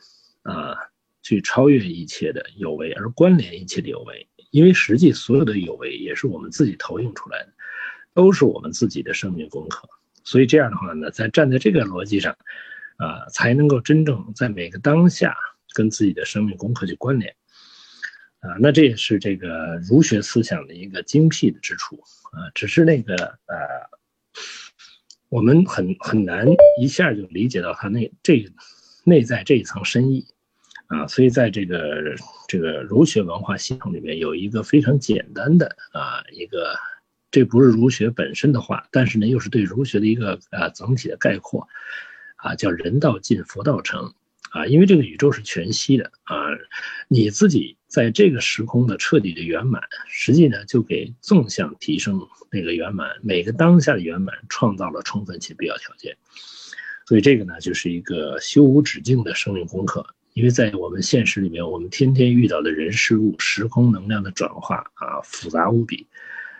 [0.42, 0.76] 啊。
[1.20, 7.52] 去超越一切的有为，而关联一切的有为，因为实际所有的有为也是我们自己投影出来的，
[8.14, 9.86] 都是我们自己的生命功课。
[10.28, 12.36] 所以这样的话呢，在站在这个逻辑上，
[12.98, 15.34] 啊，才能够真正在每个当下
[15.72, 17.34] 跟自己的生命功课去关联，
[18.40, 21.98] 啊，那这也是这个儒学思想的一个精辟的之处
[22.32, 22.52] 啊。
[22.54, 23.14] 只是那个
[23.46, 23.56] 呃，
[25.30, 26.46] 我们很很难
[26.78, 28.44] 一下就理解到它那这
[29.04, 30.26] 内在这一层深意。
[30.88, 32.14] 啊，所以在这个
[32.48, 36.74] 这个儒学文化系统里面，有一个非常简单的啊一个，
[37.30, 41.68] 这不是儒学本身的话，但是呢，又是对儒学的一个啊整体的概括，
[42.36, 44.14] 啊，叫人道尽，佛道成，
[44.50, 46.36] 啊，因为这个宇宙是全息的啊，
[47.08, 56.16] 你自己在这个时空的彻底的圆满，实际呢就给纵向提升那个圆满，每个当下的圆满创造了充分且必要条件，
[57.06, 60.06] 所以这个呢就是一个修无止境的生命功课。
[60.34, 66.06] 因为在我们现实里面，我们天天遇到的人事物、时空能量的转化啊，复杂无比。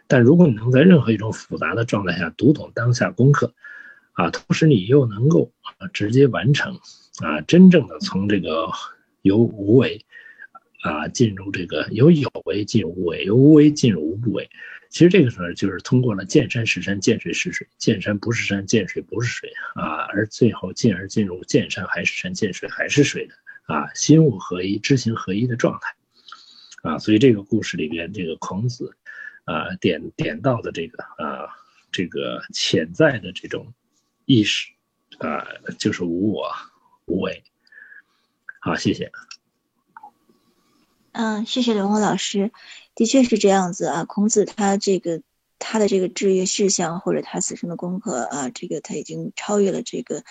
[0.09, 3.55] 但如果你能在任何一种复杂的状态下读懂当下功课，
[4.13, 6.81] 啊，同时你又能够啊直接完成，
[7.21, 8.69] 啊，真正的从这个
[9.23, 10.05] 由无为
[10.83, 14.49] 啊进入这个由有为进入无为，由无为进入无不为。
[14.91, 23.35] 其实这个时候就是通过了见山是山，见水是水，见山不是山，见水不是水啊，而最后进而进入见山还是山，见水还是水的。
[23.67, 25.95] 啊，心物合一、知行合一的状态，
[26.89, 28.97] 啊，所以这个故事里边，这个孔子，
[29.49, 31.57] 啊，点点到的这个啊，
[31.91, 33.73] 这个潜在的这种
[34.27, 34.71] 意识，
[35.19, 35.47] 啊，
[35.79, 36.53] 就是无我、
[37.07, 37.43] 无为。
[38.61, 39.11] 好，谢谢。
[41.13, 42.53] 嗯，谢谢刘红老师，
[42.95, 44.05] 的确是这样子啊。
[44.05, 45.23] 孔子他这个
[45.59, 50.23] 他的这个志业事项或者他此生的功课啊，这个他已经超越了这个。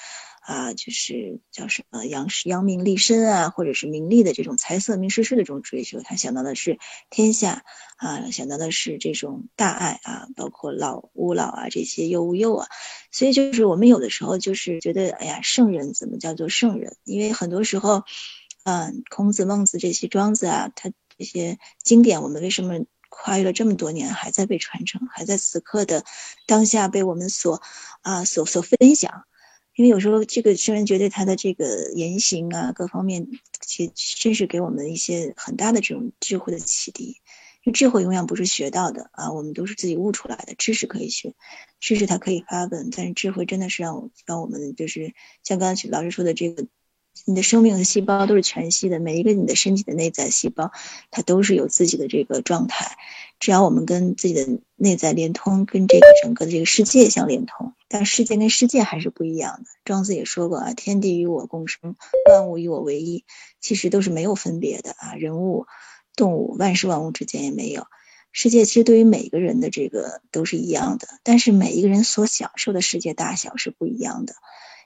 [0.47, 6.79] 啊，就是叫什么扬扬名立身啊，或者是名利的这种财色名食睡的这种追求，他想到的是
[7.09, 7.65] 天下
[7.97, 12.67] 啊，想到的是这种大爱啊，包括老吾老啊这些幼吾幼啊，
[13.11, 16.95] 所以就是我们有的时候就是觉得，哎呀，圣人怎么叫做圣人？
[17.03, 18.03] 因为很多时候，
[18.63, 26.05] 嗯，孔子、孟子这些庄子啊，他这些经典，我们为什么跨越了这么多年还在被传承，还在此刻的
[26.45, 27.61] 当下被我们所
[28.01, 29.25] 啊所所分享？
[29.77, 33.27] 因为有时候这个圣人觉得他的这个言行啊，各方面，
[33.61, 37.21] 其实真是给我们一些很大的这种智慧的启迪。
[37.61, 40.55] 因为智慧永远不是学到的啊，我们都是自己悟出来的。
[40.55, 41.35] 知识可以学，
[41.79, 45.13] 知识它可以发问，但是智慧真的是让让我们就是
[45.43, 46.65] 像刚才老师说的这个
[47.25, 50.71] 你的生命的细胞都是全息的，每一个你的身体的内在细胞，
[51.11, 52.97] 它都是有自己的这个状态。
[53.39, 59.69] 只要我们跟自己的内在连通，跟这个整个的这个世界相连通，但世界跟世界还是不一样的。
[59.85, 61.95] 庄子也说过啊，天地与我共生，
[62.29, 63.25] 万物与我为一，
[63.61, 65.65] 其实都是没有分别的啊，人物、
[66.15, 67.85] 动物、万事万物之间也没有。
[68.31, 74.33] 世界其实对于每个人的这个都是一样的，但是每一个人所享受的世界大小是不一样的。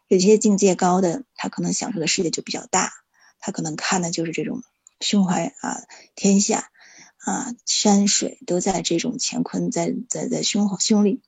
[0.08, 2.92] 有些境界高的，他可能享受的世界就比较大，
[3.40, 4.62] 他可能看的就是这种
[5.00, 5.84] 胸怀啊
[6.16, 6.71] 天下。
[7.24, 11.22] 啊，山水都在这种乾坤在在在胸胸里，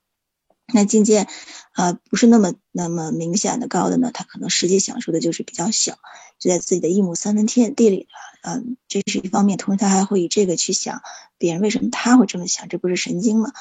[0.74, 1.28] 那境界
[1.72, 6.00] 啊不是那么那么明显的高的呢，他可能实际享受的就是比较小，
[6.40, 8.08] 就在自己的一亩三分天地里
[8.42, 11.02] 啊，这是一方面，同时他还会以这个去想
[11.38, 13.52] 别人为什么他会这么想，这不是神经吗？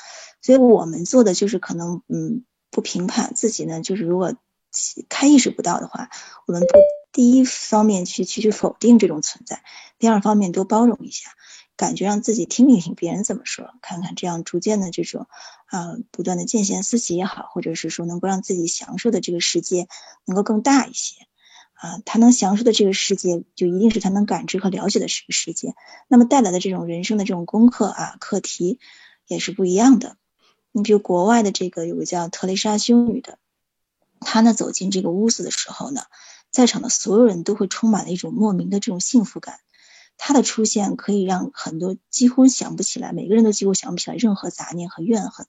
[0.41, 4.35] 所以我们做的就是可能嗯不评判自己呢，就是如果
[5.11, 6.09] 开意识不到的话，
[6.47, 6.69] 我们不
[7.13, 9.63] 第一方面去去去否定这种存在，
[9.99, 11.31] 第二方面多包容一下。
[11.77, 15.27] 感觉让自己听一听别人怎么说，看看这样逐渐的这种
[15.67, 19.89] 啊不断的见贤思齐也好，或者是说能够让自己享受的这个世界
[20.25, 21.17] 能够更大一些
[21.73, 25.75] 啊，他能享受的这个世界就一定是他能感知和了解的这个世界，
[26.07, 28.79] 那么带来的这种人生的这种功课啊课题
[29.27, 30.17] 也是不一样的。
[30.71, 33.39] 你比如国外的这个有个叫特蕾莎修女的，
[34.21, 36.03] 她呢走进这个屋子的时候呢，
[36.51, 39.59] 在场的所有人都会充满了一种莫名的这种幸福感。
[40.25, 45.49] 他的出现可以让很多几乎想不起来，每个人都几乎想不起来任何杂念和怨恨。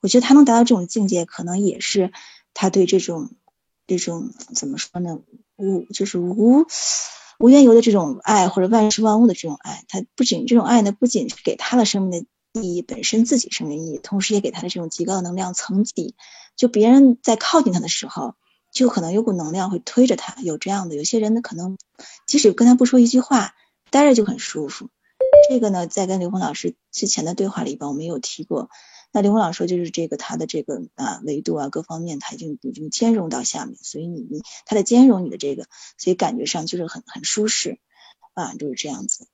[0.00, 2.12] 我觉得他能达到这种境界，可能也是
[2.54, 3.32] 他对这种
[3.88, 5.18] 这种怎么说呢？
[5.56, 6.66] 无就是无
[7.40, 9.82] 无缘由的这种爱，或者万事万物的这种爱。
[9.88, 12.12] 他不仅这种爱呢，不仅是给他的生命
[12.52, 16.14] 的意义本身自己生命意义，同时也给他的这种极高的能量层级。
[16.54, 18.36] 就别人在靠近他的时候，
[18.72, 20.40] 就可能有股能量会推着他。
[20.42, 21.76] 有这样的，有些人呢，可能
[22.24, 23.52] 即使跟他不说一句话。
[23.90, 24.90] 待着就很舒服，
[25.48, 28.68] 这个呢，在跟刘红老师之前的对话里边，我们有提过。
[29.12, 37.78] 那刘红老师说，就是这个他的这个啊维度啊各方面，他已经已经兼容到下面，所以你你他的兼容你的这个，所以感觉上就是很很舒适
[38.34, 39.28] 啊，就是这样子。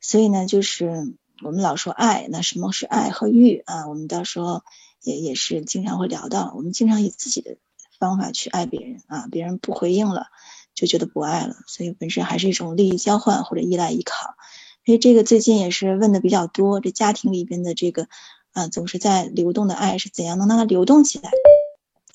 [0.00, 3.88] 所以呢，就是我们老说爱，那什么是爱和欲啊？
[3.88, 4.62] 我们到时候
[5.02, 7.56] 也也是经常会聊到，我们经常以自己的
[7.98, 10.28] 方法去爱别人啊，别人不回应了。
[10.74, 14.34] 就觉得不爱了，所以本身还是一种利益交换或者依赖依靠。
[14.84, 18.08] 所以这个最近也是问的比较多，这家庭里边的这个
[18.52, 21.30] 啊总是在流动的爱是怎样能让它流动起来？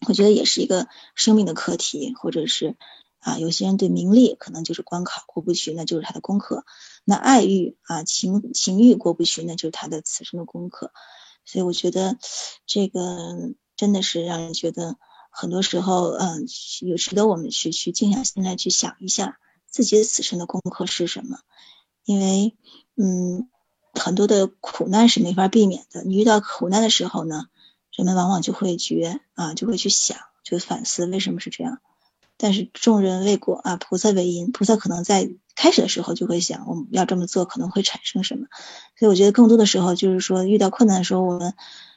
[0.08, 2.76] 我觉得也是一个生命的课题，或者是
[3.20, 6.64] 啊有些人对名利可能就是关卡过不去，那就是他的功课；
[7.06, 10.92] 那爱欲啊情情欲过不去，那就是他的此生的功课。
[11.46, 12.18] 所以我觉得
[12.68, 13.00] 这个
[13.76, 14.98] 真的是让人觉得。
[15.40, 16.46] 很多时候，嗯，
[16.82, 21.40] 有值得我们去去静下心来去想一下自己此生的功课是什么，
[22.04, 22.58] 因为，
[22.98, 23.48] 嗯，
[23.94, 26.04] 很多的苦难是没法避免的。
[26.04, 27.46] 你遇到苦难的时候呢，
[27.96, 31.80] 人们往往就会觉啊，就会去想，就会反思为什么是这样。
[32.36, 38.48] 但是众人为果啊，菩萨为因，菩萨可能在开始的时候就会想，我们要这么做可能会产生什么。
[38.98, 41.54] 所以我觉得更多的时候就是说，遇到困难的时候，我们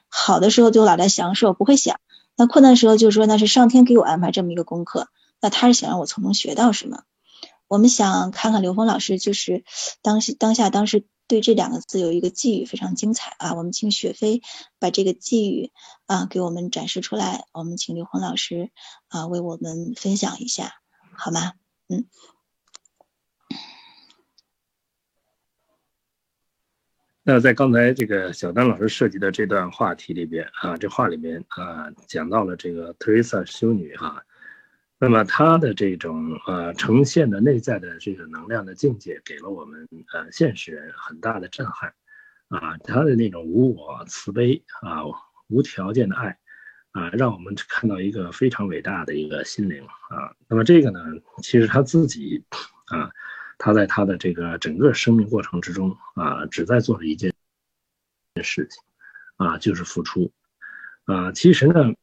[0.07, 1.99] 好的时候就老在享受，不会想。
[2.37, 5.09] 那困难时候就说，那是上天给我安排这么一个功课，
[5.41, 7.03] 那他是想让我从中学到什么？
[7.69, 9.65] 我们想看看刘峰老师，就是
[10.03, 13.55] 当时当下当时对这两个字有一个寄语，非常精彩啊！
[13.55, 14.43] 我们请雪飞
[14.79, 15.73] 把这个寄语
[16.05, 18.71] 啊给我们展示出来，我们请刘峰老师
[19.09, 20.75] 啊为我们分享一下，
[21.17, 21.53] 好吗？
[21.89, 22.07] 嗯。
[27.25, 34.21] 那在刚才这个小丹老师设计的这段话题里边啊，这话里边啊讲到了这个特蕾莎修女哈，
[34.99, 41.95] 那么她的这种呃呈现的内在的这个能量的境界，给了我们呃现实人很大的震撼
[42.49, 45.05] 啊，她的那种无我慈悲啊，
[45.47, 46.37] 无条件的爱
[46.91, 49.81] 啊，让我们看到一个非常伟大的一个心灵
[50.11, 50.35] 啊。
[50.49, 50.99] 那么这个呢，
[51.41, 52.45] 其实她自己
[52.87, 53.09] 啊。
[53.65, 57.33] 他在他的这个整个生命过程之中啊，只在做了一件
[58.43, 58.83] 事情
[59.37, 60.33] 啊，就是付出
[61.05, 61.31] 啊。
[61.31, 61.95] 其实呢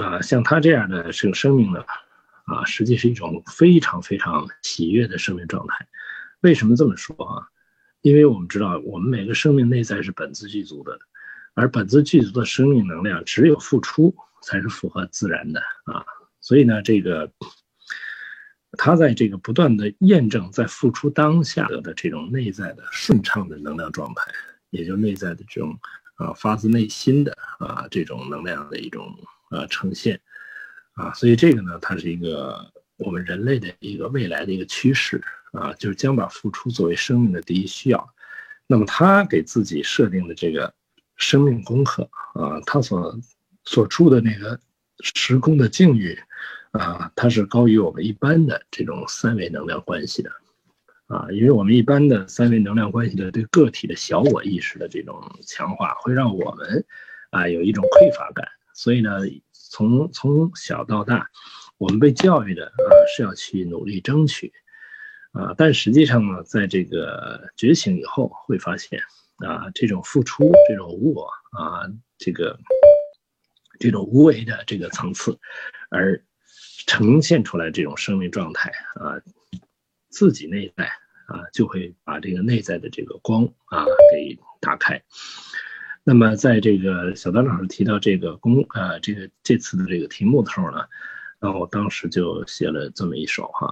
[0.00, 1.84] 啊，像他这样的生生命呢
[2.44, 5.88] 啊，实际是一种非常非常喜悦的生命状态。
[6.42, 7.48] 为什么这么说啊？
[8.02, 11.00] 因为我们知道，我们每个生命内在是本自具足的，
[11.54, 16.06] 而本自具足的生命能量，只有付出才是符合自然的啊。
[16.40, 17.32] 所以呢，这个。
[18.72, 24.22] 他在这个不断的验证，在付出当下的这种内在的顺畅的能量状态，
[24.70, 25.78] 也就内在的这种
[26.16, 29.16] 啊发自内心的啊这种能量的一种
[29.50, 30.20] 呃呈现
[30.92, 38.14] 啊，所以这个呢，它是一个我们人类的一个未来的一个趋势啊，就是将把付出作为生命的第一需要。
[38.66, 40.74] 那么他给自己设定的这个
[41.16, 43.18] 生命功课啊，他所
[43.64, 44.60] 所处的那个
[45.00, 46.18] 时空的境遇
[46.78, 50.30] 啊，它是高于我们一般的这种三维能量关系的
[51.08, 56.84] 啊，因为我们一般的三维能量关系的对个体的小我意识的这种强化，会让我们
[57.30, 58.46] 啊有一种匮乏感。
[58.74, 59.10] 所以呢，
[59.52, 61.26] 从从小到大，
[61.78, 64.52] 我们被教育的啊是要去努力争取。
[65.32, 69.00] 啊，但实际上呢，在这个觉醒以后，会发现
[69.38, 72.58] 啊，这种付出、这种无我啊，这个
[73.78, 75.38] 这种无为的这个层次，
[75.90, 76.22] 而
[76.88, 79.20] 呈现出来这种生命状态啊，
[80.08, 80.86] 自己内在
[81.26, 85.00] 啊，就会把这个内在的这个光啊给打开。
[86.02, 90.86] 那么，在这个小丹老师提到这个公啊，这个这次的这个题目的时候呢，
[91.38, 93.68] 然后我当时就写了这么一首哈。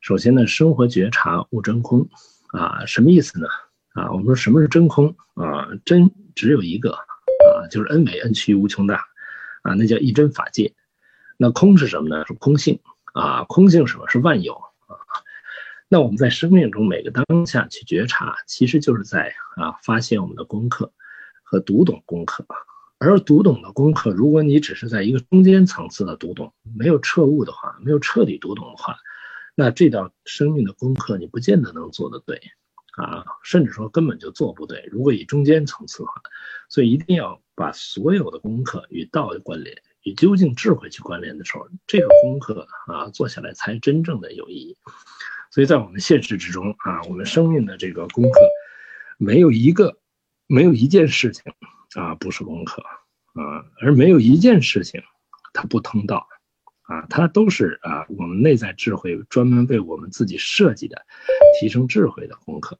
[0.00, 2.08] 首先呢，生活觉察悟真空，
[2.52, 3.48] 啊，什么意思呢？
[3.94, 5.16] 啊，我们说什么是真空？
[5.34, 9.04] 啊，真只有一个，啊，就是 n 为 n 趋无穷大，
[9.62, 10.72] 啊，那叫一真法界。
[11.42, 12.26] 那空是什么呢？
[12.26, 12.80] 是空性，
[13.14, 14.92] 啊，空性什么是万有，啊。
[15.88, 20.92] 那我们在生命中每个当下去觉察，其实就是在啊发现我们的功课
[21.42, 22.46] 和读懂功课。
[22.98, 28.98] 而读懂的功课，如果你只是在一个中间层次的读懂，没有彻悟的话，没有彻底读懂的话。
[29.54, 32.38] 那这道生命的功课，你不见得能做得对，
[32.98, 34.86] 啊，甚至说根本就做不对。
[34.92, 36.20] 如果以中间层次的话，
[36.68, 44.76] 所以一定要把所有的功课与道的关联，与究竟智慧去关联的时候，这个功课啊做下来才真正的有意义。
[45.50, 48.40] 所以在我们现实之中啊，我们生命的这个功课，
[49.18, 49.98] 没有一个，
[50.46, 51.52] 没有一件事情
[51.94, 52.82] 啊不是功课
[53.34, 55.02] 啊，而没有一件事情
[55.52, 56.26] 它不通道。
[56.82, 61.06] 啊，它都是啊，我们内在智慧专门为我们自己设计的，
[61.60, 62.76] 提升智慧的功课。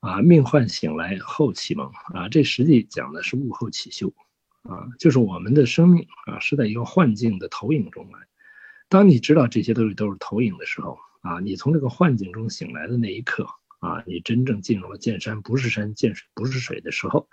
[0.00, 4.12] 啊，命唤醒来后启蒙啊，这实际讲的是悟后起修
[4.62, 8.18] 啊，就是我们的生命啊是在一个幻境的投影中来。
[8.88, 13.46] 当你知道这些东西都是投影的时候啊，你从这个幻境中醒来的那一刻
[13.78, 17.28] 啊，你真正进入了见山不是山，见水不是水的时候，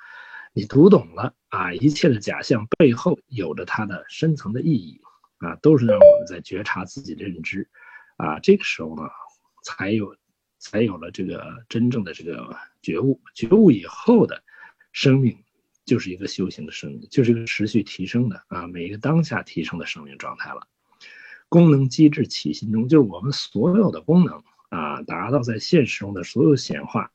[0.53, 5.01] 你读懂了啊，一切的假象背后有着它的深层的意义。
[5.39, 7.69] 啊，都是让我们在觉察自己的认知，
[8.15, 9.03] 啊，这个时候呢，
[9.63, 10.15] 才有，
[10.57, 13.21] 才有了这个真正的这个觉悟。
[13.35, 14.41] 觉悟以后的
[14.93, 15.37] 生命，
[15.87, 20.67] 就是一个修行的生命，就是一个持续提升的啊，每一个当下提升的生命状态了。
[21.49, 27.09] 功能机制起心中，就是我们所有的功能啊，达到在现实中的所有显化，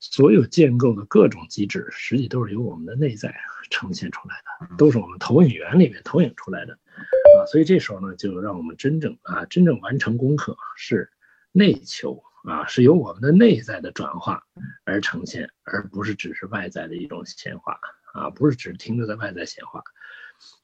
[0.00, 3.34] 所有建构的各种机制，实际都是由我们的内在
[3.70, 4.36] 呈现出来
[4.68, 6.72] 的，都是我们投影源里面投影出来的。
[6.72, 11.10] 啊，所以这时候呢，就让我们真正啊，真正完成功课是
[11.52, 14.42] 内求啊，是由我们的内在的转化
[14.84, 17.78] 而呈现，而不是只是外在的一种显化
[18.14, 19.82] 啊，不是只停留在外在显化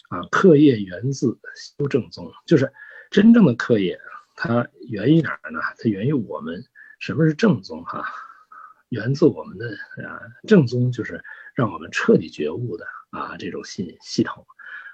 [0.09, 0.23] 啊。
[0.31, 2.73] 课业源自修正宗，就是
[3.11, 4.01] 真正的课业，
[4.37, 5.61] 它源于哪儿呢？
[5.77, 6.65] 它源于我们
[6.99, 8.05] 什么是正宗哈？
[8.89, 9.69] 源自我们的
[10.09, 11.23] 啊，正宗就是
[11.55, 14.47] 让我们彻底觉悟的啊这种系系统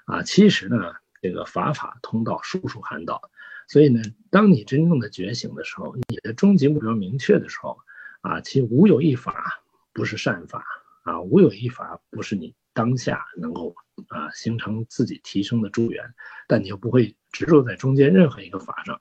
[0.07, 0.95] 啊，其实呢。
[1.23, 3.31] 这个法法通道，术术含道，
[3.67, 4.01] 所以呢，
[4.31, 7.79] 当你真正的觉醒的时候，你的终极目标明确的时候，
[8.21, 9.61] 啊，其无有一法
[9.93, 10.65] 不是善法
[11.07, 13.75] 啊，无有一法不是你当下能够
[14.09, 16.05] 啊形成自己提升的助缘，
[16.49, 19.01] 但你又不会执着在中间任何一个法上，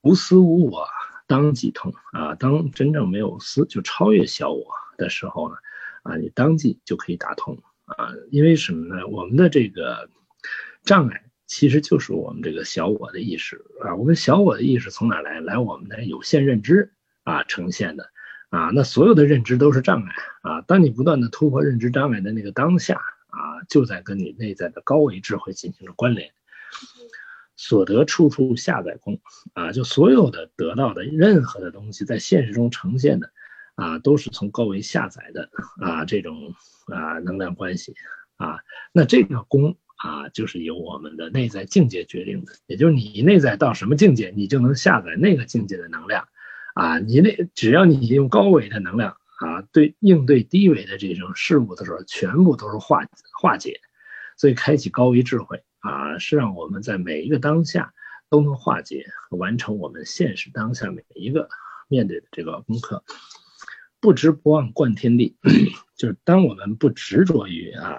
[0.00, 0.86] 无私无我
[1.26, 4.66] 当即通啊，当真正没有私就超越小我
[4.96, 5.56] 的时候呢，
[6.02, 9.06] 啊，你当即就可以打通啊，因为什么呢？
[9.06, 10.08] 我们的这个
[10.82, 11.24] 障碍。
[11.50, 15.40] 其实就是我们这个小我的意识啊，我们小我的意识从哪来？
[15.40, 18.10] 来我们的有限认知啊呈现的
[18.50, 20.60] 啊，那所有的认知都是障碍啊。
[20.62, 22.96] 当你不断的突破认知障碍的那个当下
[23.28, 26.30] 啊，就在跟你内在的高维智慧进行了关联。
[27.56, 29.20] 所得处处下载空
[29.54, 33.30] 啊，就所有的得到的任何的东西，在现实中呈现的
[33.74, 36.54] 啊，都是从高维下载的啊这种
[36.86, 37.94] 啊能量关系
[38.36, 38.58] 啊，
[38.92, 39.76] 那这个功。
[39.98, 46.28] 啊，就是由我们的内在境界决定的，也就是你内在到什么境界，你就能下载那个境界的能量。
[46.78, 53.04] 啊，你那只要你用高维的能量啊，对应对低维的这种事物的时候，全部都是化
[53.40, 53.80] 化解。
[54.36, 57.92] 所以，开启高维智慧啊，是让我们在每一个当下
[58.30, 61.48] 都能化解和完成我们现实当下每一个
[61.88, 63.02] 面对的这个功课。
[64.00, 65.36] 不执不忘贯天地，
[65.98, 67.98] 就是当我们不执着于啊。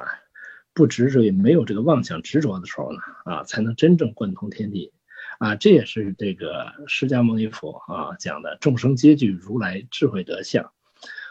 [0.74, 4.94] 不执着于没有这个妄想执着的时候呢，啊，才能真正贯通天地。
[5.40, 10.74] 啊，这也是这个释迦牟尼佛啊讲的众生皆具如来智慧德相。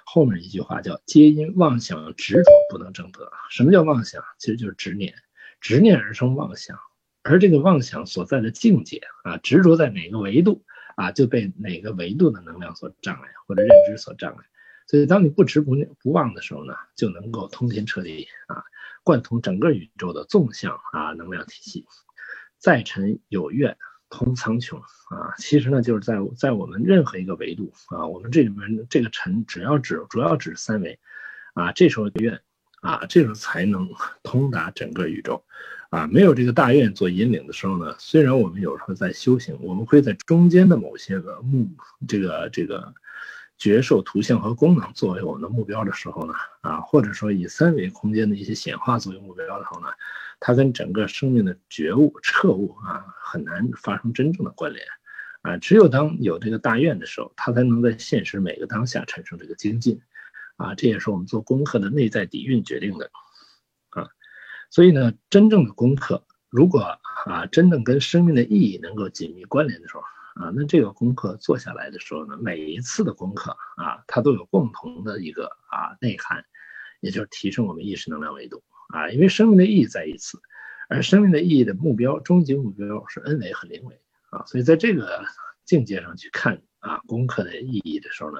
[0.06, 3.30] 后面一句话叫皆因妄想执着不能证得。
[3.50, 4.24] 什么叫妄想？
[4.38, 5.14] 其实就是执念，
[5.60, 6.78] 执念而生妄想，
[7.22, 10.64] 而这个妄想所在的境界啊，执着在哪个维度
[10.96, 14.38] 啊，就被哪个维度的能量所障碍或者认知所障碍。
[14.86, 18.64] 所以，当你不执不念不忘的时候呢，就能够通天彻地啊，
[19.04, 21.84] 贯通整个宇宙的纵向啊能量体系。
[22.56, 23.76] 在尘有愿
[24.10, 30.98] 通苍穹啊，其实呢，就是在在我们任何一个维度啊，我们这里面这个尘只要指主要指三维
[31.54, 32.40] 啊，这时候愿
[32.80, 33.88] 啊，这时候才能
[34.22, 35.44] 通达整个宇宙
[35.90, 36.06] 啊。
[36.06, 41.68] 没有这个大愿做引领的时候呢，虽然我们有时候在修行，我们会在中间的某些个目
[42.06, 42.94] 这个这个。
[43.58, 49.88] 觉受图像和功能作为我们的目标的时候呢，啊，或者说以三维空间的一些显化作为目标的时候呢，
[50.38, 54.86] 它跟整个生命的觉悟彻悟啊，很难发生真正的关联，
[55.42, 60.00] 啊，只有当有这个大愿的时候，它才能在现实每个当下产生这个精进，
[60.56, 63.10] 啊，这也是我们做功课的内在底蕴决定的，
[63.90, 64.08] 啊，
[64.70, 66.80] 所以呢，真正的功课如果
[67.26, 70.02] 啊，真正跟生命的意义能够紧密关联的时候。
[70.38, 76.44] 啊，那这个功课做下来的时候呢，每一次的功课啊，它都有共同的一个啊内涵，
[77.00, 79.10] 也就是提升我们意识能量维度啊。
[79.10, 80.38] 因为生命的意义在于此，
[80.88, 84.44] 而生命的意义的目标，终极目标是 N 维和零维啊。
[84.46, 85.24] 所以在这个
[85.64, 88.38] 境界上去看啊功课的意义的时候呢，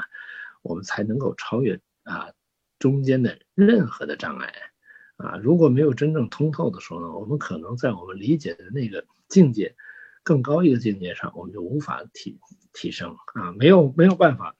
[0.63, 2.31] 我们才能够超越啊
[2.79, 4.55] 中间的任何的障碍
[5.17, 5.37] 啊。
[5.39, 9.75] 如果没有真正通透的时候呢，我们可能在我们理解的那个境界。
[10.29, 12.39] 更高一个境界上，我们就无法提
[12.75, 14.55] 提升啊，没有没有办法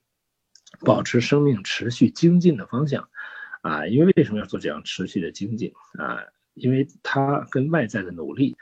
[0.81, 3.11] 保持生命持续精进的方向
[3.61, 6.25] 啊，因为为什么要做这样持续的精进啊？
[6.55, 8.57] 因为它跟外在的努力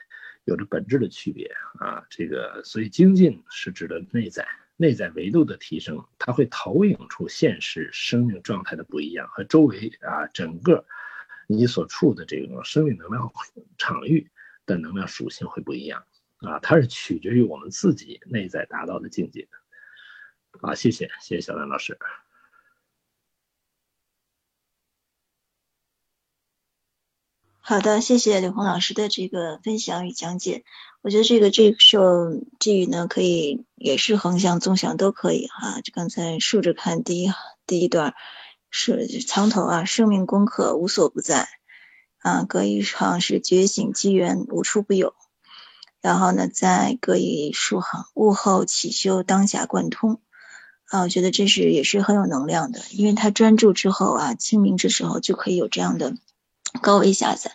[0.46, 1.48] 有着本质的区别
[1.78, 4.44] 啊，这个所以精进是指的内在
[4.76, 10.84] 内在维度的提升，它会投影出现实生命状态的不一样和周围啊整个
[11.46, 13.32] 你所处的这种生命能量
[13.78, 14.28] 场域
[14.66, 16.04] 的能量属性会不一样。
[16.38, 19.48] 啊，它是取决于我们自己内在达到的境界。
[20.60, 21.98] 好，谢谢，谢谢小兰老师。
[27.58, 30.64] 好的，谢谢刘红老师的这个分享与讲解。
[31.02, 35.80] 我觉得这个这首寄语呢，可以也是横向、纵向都可以哈。
[35.80, 37.30] 就刚才竖着看，第一
[37.66, 38.14] 第一段
[38.70, 41.48] 是藏头啊，生命功课无所不在
[42.18, 45.14] 啊，隔一行是觉醒机缘无处不有。
[46.00, 50.20] 然后呢，再各以数行，悟后起修，当下贯通
[50.84, 56.14] 啊，我觉得这是也是很有能量的，因为他专注之后啊，清明之时候就可以有这样的
[56.80, 57.50] 高维下载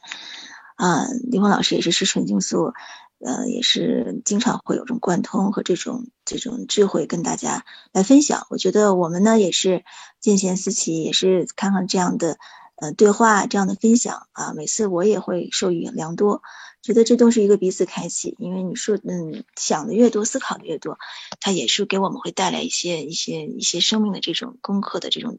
[0.76, 1.06] 啊。
[1.30, 2.74] 李峰老师也是吃纯净素，
[3.20, 7.64] 呃，也是经常会有这种贯通和这种这种智慧跟大家
[7.94, 8.48] 来分享。
[8.50, 9.86] 我觉得我们呢也是
[10.20, 12.38] 见贤思齐，也是看看这样的
[12.82, 16.42] 呃对话这样的分享啊，每次我也会受益良多。
[16.82, 20.98] 觉得这都是一个彼此开启，因为你说，嗯，想的越多，思考的越多，
[21.40, 25.38] 它也是给我们会带来一些一些一些生命的这种功课的这种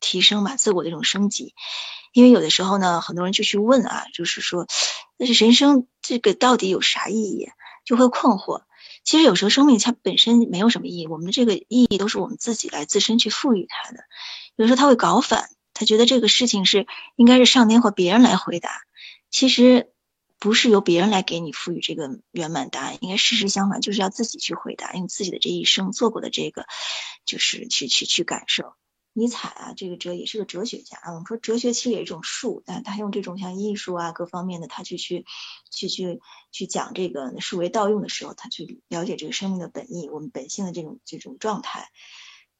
[0.00, 1.54] 提升吧，自我的这种升级。
[2.12, 4.66] 因为有的时候呢，很多人就去问啊，就是说，
[5.16, 7.48] 那是人生这个到底有啥意义？
[7.84, 8.62] 就会困惑。
[9.04, 14.00] 其实有时候生命它本身没有什么意义，我们的这个意义都是我们自己来自身去赋予它的。
[14.56, 15.48] 有时候他会搞反，
[15.80, 18.82] 他觉得这个事情是应该是上天或别人来回答。
[19.30, 19.90] 其实。
[20.42, 26.64] 不是由别人来给你赋予这个圆满答案，应该事实相反，就是要自己去回答，用自己的这一生做过的这个，
[27.26, 28.72] 就是去去去感受。
[29.12, 31.10] 尼采啊，这个哲也是个哲学家啊。
[31.10, 35.26] 我们说哲学其实也是一种术，但他用这种像艺术啊各方面的，他去去
[35.70, 36.20] 去去
[36.52, 41.90] 去讲这个术为盗用的时候，他去了解这个生命的本意，我们本性的这种这种状态。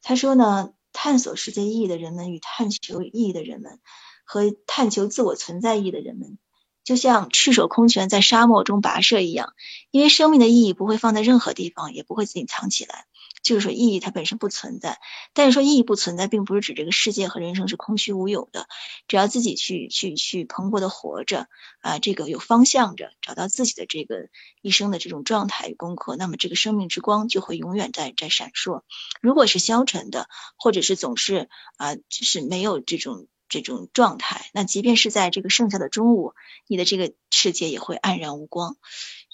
[0.03, 3.79] 他说呢，探索世界意义的人们与探求意义的人们，
[4.25, 6.37] 和探求自我存在意义的人们。
[6.83, 9.53] 就像赤手空拳在沙漠中跋涉一样，
[9.91, 13.05] 因为生命的意义不会放在任何地方，也不会自己藏起来。
[13.41, 14.99] 就是说，意义它本身不存在。
[15.33, 18.67] 但是说意义不存在，并不是指这个世界和人生是空虚无有的。
[19.07, 21.47] 只要自己去去去蓬勃的活着
[21.81, 24.29] 啊，这个有方向着，找到自己的这个
[24.61, 28.83] 一生的这种状态与功课，那么这个生命之光就会永远在在闪烁。
[29.21, 30.27] 如果是消沉的，
[30.57, 33.27] 或者是总是啊，就是没有这种。
[33.53, 36.33] 这种状态，那即便是在这个剩下的中午，
[36.67, 38.77] 你的这个世界也会黯然无光。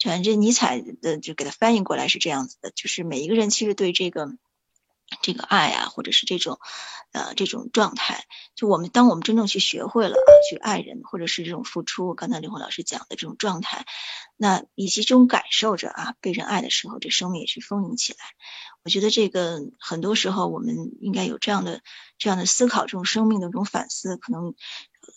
[0.03, 4.29] 反正尼采的就给他翻译过来是这样子的，就是每一个人其实对这个
[5.21, 6.59] 这个爱啊，或者是这种
[7.13, 8.25] 呃这种状态，
[8.55, 13.85] 就我们当我们真正去学会了啊去爱人，或者是这种付出，刚才刘红老师讲的这种状态，
[14.35, 18.19] 那以及这种感受着啊被人爱的时候，这生命也是丰盈起来。
[18.83, 21.81] 我觉得这个很多时候我们应该有这样的
[22.17, 24.53] 这样的思考，这种生命的这种反思，可能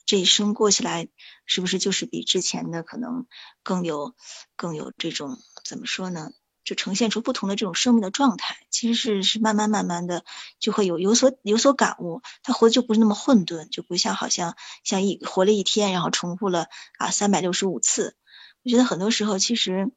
[0.07, 1.09] 这一生过起来，
[1.47, 3.27] 是不是就是比之前的可能
[3.63, 4.15] 更有
[4.57, 6.33] 更有这种怎么说呢？
[6.63, 10.25] 就呈现出不同的这种生命的状态，其实是是慢慢慢慢的
[10.61, 16.67] 就会有有所有所感悟，他活的就不是那么混沌，就不像好像像一活了一天，然后重复了
[16.99, 18.15] 啊三百六十五次。
[18.63, 19.91] 我觉得很多时候其实，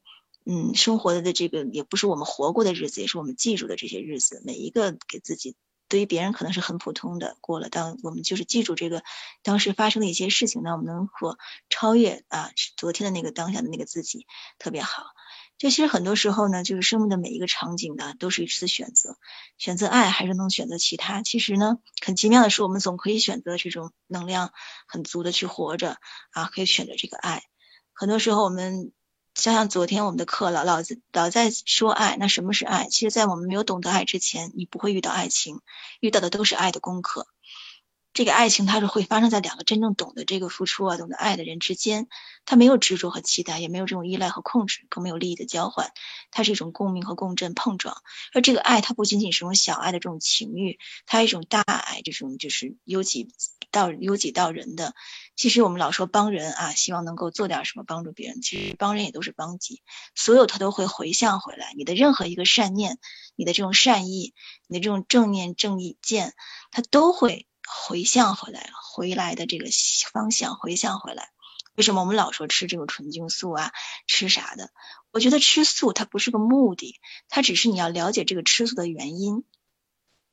[0.46, 5.54] 嗯，生活的这个也不是我们活过的日子，也是我们记住的这些日子，每一个给自己，
[5.88, 9.02] 对于别人可能是很普通的过了，当我们就是记住这个
[9.42, 11.36] 当时发生的一些事情呢，我们能够
[11.68, 14.26] 超越啊昨天的那个当下的那个自己，
[14.58, 15.04] 特别好。
[15.56, 19.16] 就其实很多时候呢，就是生命的每一个场景呢，都是一次选择，
[19.56, 21.22] 选择爱还是能选择其他。
[21.22, 24.52] 其实呢，很奇妙的是，我们总可以选择这种能量
[24.88, 25.96] 很足的去活着
[26.32, 27.44] 啊，可以选择这个爱。
[27.92, 28.90] 很多时候我们
[29.34, 32.86] 想想昨天我们的课，老老子老在说爱，那什么是爱？
[32.88, 35.60] 其实，在我们没有懂得爱之前，你不会遇到爱情，
[35.98, 37.26] 遇到的都是爱的功课。
[38.14, 42.06] 这个爱情它是会发生在两个真正懂得这个付出啊、懂得爱的人之间，
[42.46, 45.90] 它没有执着和期待，也没有这种依赖和控制，更没有利益的交换，
[46.30, 47.96] 它是一种共鸣和共振碰撞。
[48.32, 53.26] 而这个爱，它不仅仅是种小爱的这种情欲，它是一种大爱，这种就是由己
[53.72, 54.94] 到由己到人的。
[55.34, 59.82] 其实我们老说帮人啊，希望能够做点什么帮助别人，其实帮人也都是帮己，
[60.14, 61.74] 所有它都会回向回来。
[61.76, 63.00] 你的任何一个善念，
[63.34, 64.34] 你的这种善意，
[64.68, 66.32] 你的这种正念正意见，
[66.70, 67.48] 它都会。
[67.66, 69.66] 回向回来，回来的这个
[70.12, 71.30] 方向回向回来。
[71.76, 73.72] 为什么我们老说吃这个纯净素啊，
[74.06, 74.70] 吃啥的？
[75.10, 79.44] 我觉得吃素它不是个目的，它只是你要了解这个吃素的原因。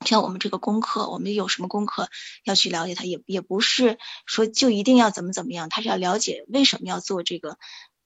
[0.06, 2.10] 像我们这个功课，我们有什么功课
[2.44, 7.58] 要去了解它，也也不是说就一定要怎么怎么样，它是要了解为什么要做这个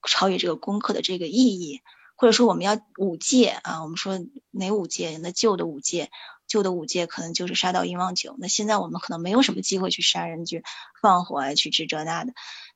[0.07, 1.81] 超越这个功课的这个意义，
[2.15, 4.19] 或者说我们要五戒啊，我们说
[4.51, 5.17] 哪五戒？
[5.17, 6.09] 那旧的五戒。
[6.47, 10.63] 旧的五戒可能就是杀盗淫妄酒，那现在我们可能没有什么机会去杀人、去
[11.01, 12.33] 放火啊、去这这那的。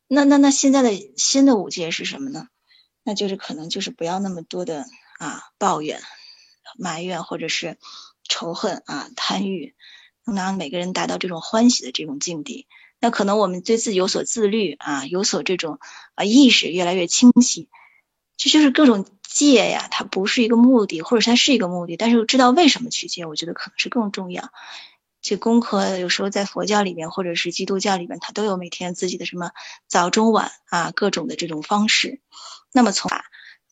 [0.08, 2.48] 那那那现在的新的五戒是什么呢？
[3.04, 4.88] 那就是可能就是不要那么多的
[5.20, 6.02] 啊抱怨、
[6.80, 7.78] 埋怨或者是
[8.28, 9.76] 仇恨啊贪欲，
[10.26, 12.68] 能让每个人达到这种欢喜的这种境地。
[13.00, 15.78] 那可能我们对自己有所自律啊，有所这种
[16.16, 17.70] 啊意识越来越清晰。
[18.40, 24.50] 这就是各种戒呀，它不是一个目的，或者它是一个目的，但是知道为什么去戒，我觉得可能是更重要。
[25.22, 29.52] 这功课有时候在佛教里面，或者是基督教里面，它都有每天自己的什么
[29.88, 32.22] 早中晚啊各种的这种方式。
[32.72, 33.12] 那么从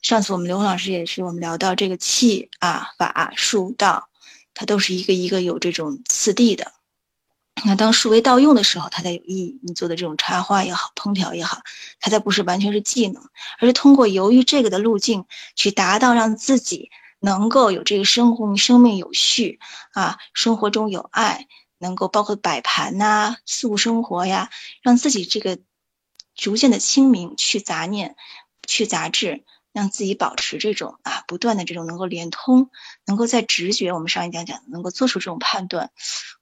[0.01, 4.09] 上次我们刘老师也是我们聊到这个气啊法术道，
[4.53, 6.73] 它都是一个一个有这种次第的。
[7.65, 9.59] 那当数为道用的时候，它才有意义。
[9.63, 11.59] 你做的这种插花也好，烹调也好，
[11.99, 13.23] 它才不是完全是技能，
[13.59, 19.59] 而是通过由于这个的路径，去达到让自己能够有这个生活生命有序
[19.93, 21.47] 啊，生活中有爱，
[21.79, 24.49] 能够包括摆盘呐、素生活呀，
[24.83, 25.57] 让自己这个
[26.35, 28.15] 逐渐的清明，去杂念，
[28.67, 29.43] 去杂质。
[29.77, 32.71] 让自己保持这种啊，不断的这种能够连通，
[33.05, 35.91] 能够在直觉，我们上一讲讲能够做出这种判断。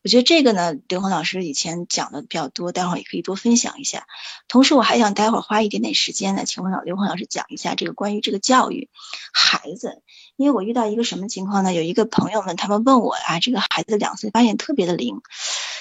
[0.04, 4.08] 我觉得这个呢，刘红老师以前讲的比较多，待会儿也可以多分享一下。
[4.48, 8.90] 同时，我还想待会儿花一点点时间呢，请问老刘红老师讲一下这个关于这个教育
[9.34, 10.02] 孩子，
[10.38, 11.74] 因为我遇到一个什么情况呢？
[11.74, 15.20] 有一个朋友们他们问我啊，这个孩子两岁发现特别的灵，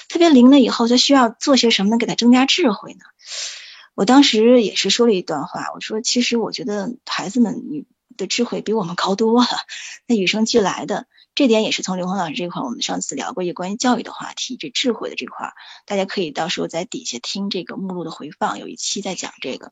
[0.09, 3.05] 特别灵了以后，他需要做些什么能给他增加智慧呢？
[3.95, 7.85] 我当时也是说了一段话，我说其实我觉得孩子们你
[8.17, 9.47] 的智慧比我们高多了，
[10.05, 15.53] 那与生俱来的，这点也是从刘红老师这块，我们上次聊过一个关于教育的话题，这智慧的这块，
[15.85, 19.71] 大家可以到时候在底下听这个目录的回放，有一期在讲这个。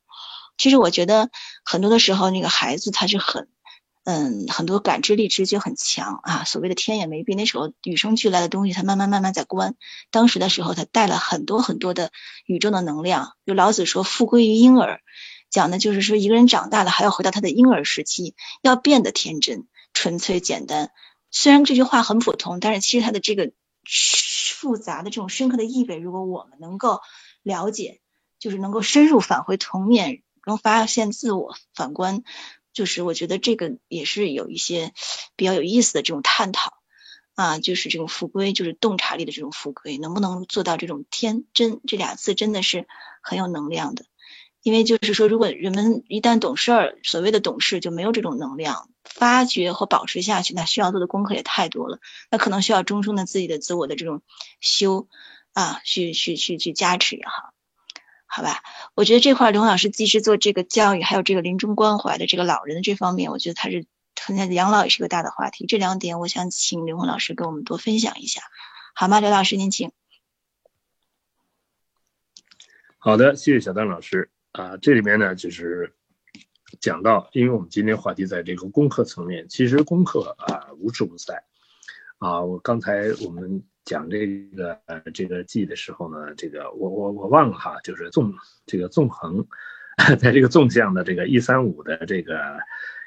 [0.58, 1.30] 其实我觉得
[1.66, 3.48] 很多的时候，那个孩子他是很。
[4.06, 6.44] 嗯，很多感知力、直觉很强啊。
[6.44, 9.76] 所谓的天眼没闭，那时候与生俱来的东西，它慢慢慢慢在关。
[10.12, 12.12] 当时的时候，它带了很多很多的
[12.46, 13.34] 宇宙的能量。
[13.46, 15.00] 就老子说“复归于婴儿”，
[15.50, 20.92] 讲的就是说一个人长大了还要回到他的婴儿时期，要变得天真、纯粹、简单。
[21.32, 23.54] 虽然这句话很普通，但是其实它的这个
[24.54, 27.00] 复杂的这种深刻的意味，如果我们能够
[27.42, 28.02] 了解，
[28.38, 32.24] 就是能够深入返回童年，能发现自我，反观。
[32.74, 34.92] 就是我觉得这个也是有一些
[35.36, 36.74] 比较有意思的这种探讨
[37.36, 41.80] 啊，就是这种复归，就是洞察力的这种复归，能不能做到这种天真？
[41.88, 42.88] 这俩字真的是
[43.22, 44.06] 很有能量的。
[44.62, 52.00] 因为就是说，如果人们一旦懂事儿，所谓的懂事就没有这种能量发掘和保持下去，那需要做的功课也太多了，
[52.32, 54.22] 那可能需要终生的自己的自我的这种
[54.62, 55.10] 修
[55.52, 57.53] 啊，去去去去加持也好，
[58.36, 58.64] 好吧？
[58.96, 65.68] 我觉得这块刘老师既是做这个教育，还有这个临终关怀的这个老人的这方面，我觉得他是现在养老也是个大的话题。
[65.68, 68.42] 这两点，我想请刘红老师给我们多分享一下，
[68.96, 69.20] 好吗？
[69.20, 69.92] 刘老师您请。
[72.98, 74.32] 好的，谢谢小丹老师。
[74.54, 75.94] 啊，这里面呢就是
[76.80, 81.44] 讲到，因为我们今天话题在这个功课层面，其实功课啊无处不在。
[82.18, 88.34] 啊，我刚才我们讲这个呃这个记的时候呢，这个我我我忘了哈，就是纵
[88.66, 89.46] 这个纵横，
[90.20, 92.58] 在这个纵向的这个一三五的这个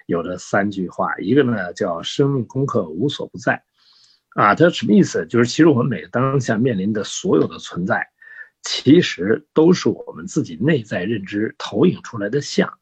[0.07, 3.63] 有了三句话，一个呢叫生命功课无所不在，
[4.35, 5.27] 啊，它什么意思？
[5.27, 8.09] 就是其实我们每个当下面临的所有的存在。
[8.63, 12.81] 其实都是我们自己内在认知投影出来的像，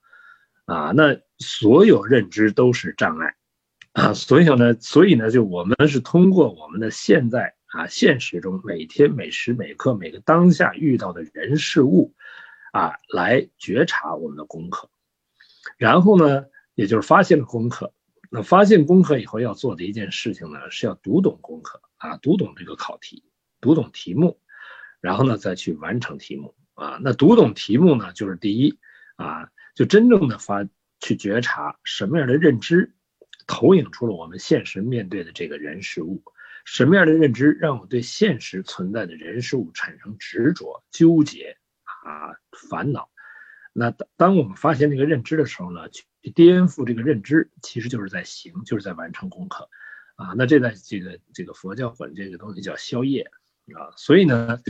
[0.65, 3.35] 啊，那所有认知都是障碍，
[3.93, 12.15] 啊，所以呢，所以呢，就我们是通过我们的现在啊，现实中每天每时每刻每个当下遇到的人事物，
[12.73, 14.89] 啊，来觉察我们的功课，
[15.77, 17.93] 然后呢，也就是发现了功课，
[18.31, 23.25] 那发现功课以后要做的一件事情呢，是要读懂功课啊，读懂这个考题，
[23.61, 24.41] 读懂题目。
[25.01, 26.99] 然后呢，再去完成题目啊。
[27.03, 28.79] 那读懂题目呢，就是第一
[29.17, 30.67] 啊，就真正的发
[30.99, 32.95] 去觉察什么样的认知
[33.47, 36.23] 投影出了我们现实面对的这个人事物，
[36.65, 42.35] 什么样的认知让我对现实存在的人事物产生执着、纠结啊、
[42.71, 43.11] 烦恼。
[43.73, 46.05] 那当当我们发现这个认知的时候呢，去
[46.35, 49.69] 颠覆这个认知，其实就是在行，就是在完成功课
[50.17, 50.35] 啊。
[50.37, 53.31] 那这在这个这个佛教管这个东西叫宵夜。
[53.75, 54.61] 啊，所以呢，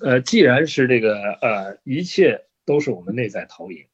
[0.00, 3.88] 呃，既然是这个呃，一切都是我们内在投影，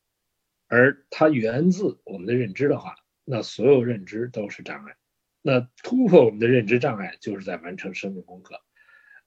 [0.68, 4.95] 而它源自我们的认知的话，那所有认知都是障碍。
[5.43, 8.61] 那突破我们的认知障碍，就是在完成生命功课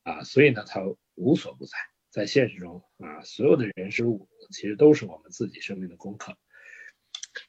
[0.04, 0.24] 啊。
[0.24, 0.82] 所以呢，它
[1.16, 1.78] 无所不在，
[2.10, 6.38] 在现实中啊，所有的人事物其实都是我们自己生命的功课。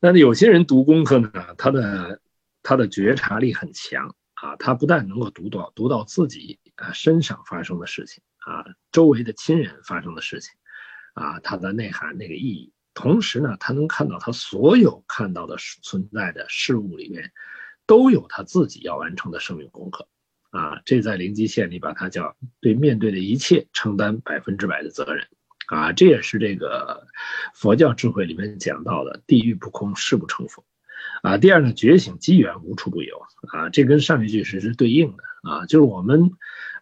[0.01, 2.21] 那有些人读功课呢，他的
[2.63, 4.15] 他的觉察力很强。
[4.35, 10.53] 啊，他不但能够读到读到自己啊身上发生的事情啊，周围的亲人发生的事情，
[11.15, 17.33] 啊，它的内涵那个意义，同时呢，他能看到他所有看到的存在的事物里面，
[17.87, 20.09] 都有他自己要完成的生命功课，
[20.51, 25.27] 啊，这在灵极线里把它叫对面对的一切承担百分之百的责任，
[25.67, 27.07] 啊，这也是这个
[27.55, 30.65] 佛教智慧里面讲到的地狱不空，誓不成佛。
[31.23, 33.19] 啊，第二呢，觉醒机缘无处不有。
[33.53, 35.25] 啊，这跟上一句是是对应的。
[35.43, 36.31] 啊，就是我们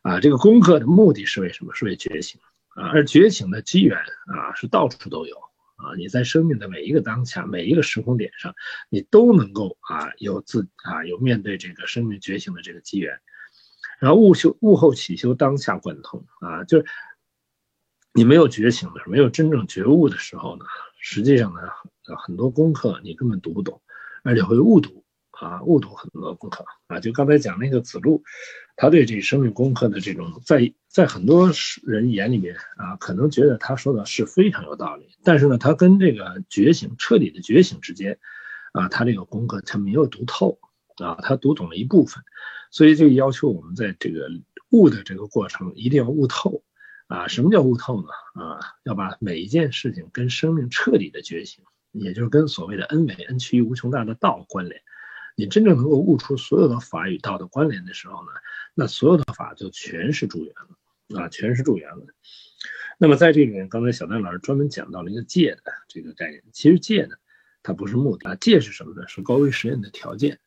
[0.02, 1.74] 啊，这个功课的目的是为什么？
[1.74, 2.40] 是为觉醒。
[2.68, 5.36] 啊，而觉醒的机缘啊，是到处都有
[5.82, 8.54] 啊，你在生命的每一个当下，每一个时空点上，
[8.88, 13.20] 你都能够啊有自啊有面对这个生命觉醒的这个机缘，
[13.98, 16.86] 然后悟修悟后起修当下贯通啊，就是
[18.14, 20.64] 你没有觉醒的，没有真正觉悟的时候呢，
[21.00, 21.60] 实际上呢，
[22.16, 23.80] 很多功课你根本读不懂。
[24.24, 25.01] 而且会误读
[25.42, 27.00] 啊，悟透很多功课啊。
[27.00, 28.22] 就刚才讲那个子路，
[28.76, 31.50] 他对这生命功课的这种，在在很多
[31.82, 35.08] 人眼里面啊，可能觉得他说的是非常有道理。
[35.24, 38.20] 但是呢，他跟这个觉醒彻底的觉醒之间
[38.72, 40.60] 啊，他这个功课他没有读透
[41.02, 42.22] 啊，他读懂了一部分。
[42.70, 44.28] 所以就要求我们在这个
[44.70, 46.62] 悟的这个过程一定要悟透
[47.08, 47.26] 啊。
[47.26, 48.08] 什么叫悟透呢？
[48.34, 51.64] 啊，要把每一件事情跟生命彻底的觉醒。
[51.90, 54.80] 也就是跟所谓的 n 为 n 趋于无穷大的道关联，
[55.42, 58.30] 你真正能够悟出所有的法与道的关联的时候呢，
[58.74, 62.06] 那所有的法就全是助缘了啊，全是助缘了。
[62.96, 66.44] 那么在这里面，刚才小丹老师专门讲到了一个戒的这个概念。
[66.52, 67.16] 其实戒呢，
[67.64, 69.08] 它不是目的啊，戒是什么呢？
[69.08, 70.38] 是高维实验的条件。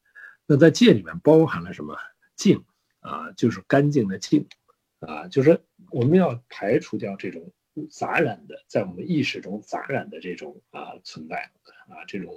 [0.45, 1.97] 那在戒里面包含了什么？
[2.37, 2.63] 净
[3.01, 4.47] 啊，就是干净的净
[4.99, 7.51] 啊，就是我们要排除掉这种。
[7.91, 11.51] 杂染的，在我们意识中杂染的这种啊存在
[11.89, 12.33] 啊，这种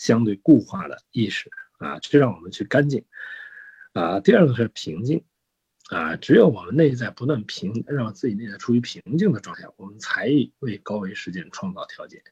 [0.00, 3.04] 相对固化的意识啊，这让我们去干净
[3.92, 4.18] 啊。
[4.20, 5.22] 第二个是平静
[5.90, 10.30] 啊，只有我们内在不断平，让自己内在处于平静的状态，我们才
[10.60, 12.22] 为高维事件创造条件。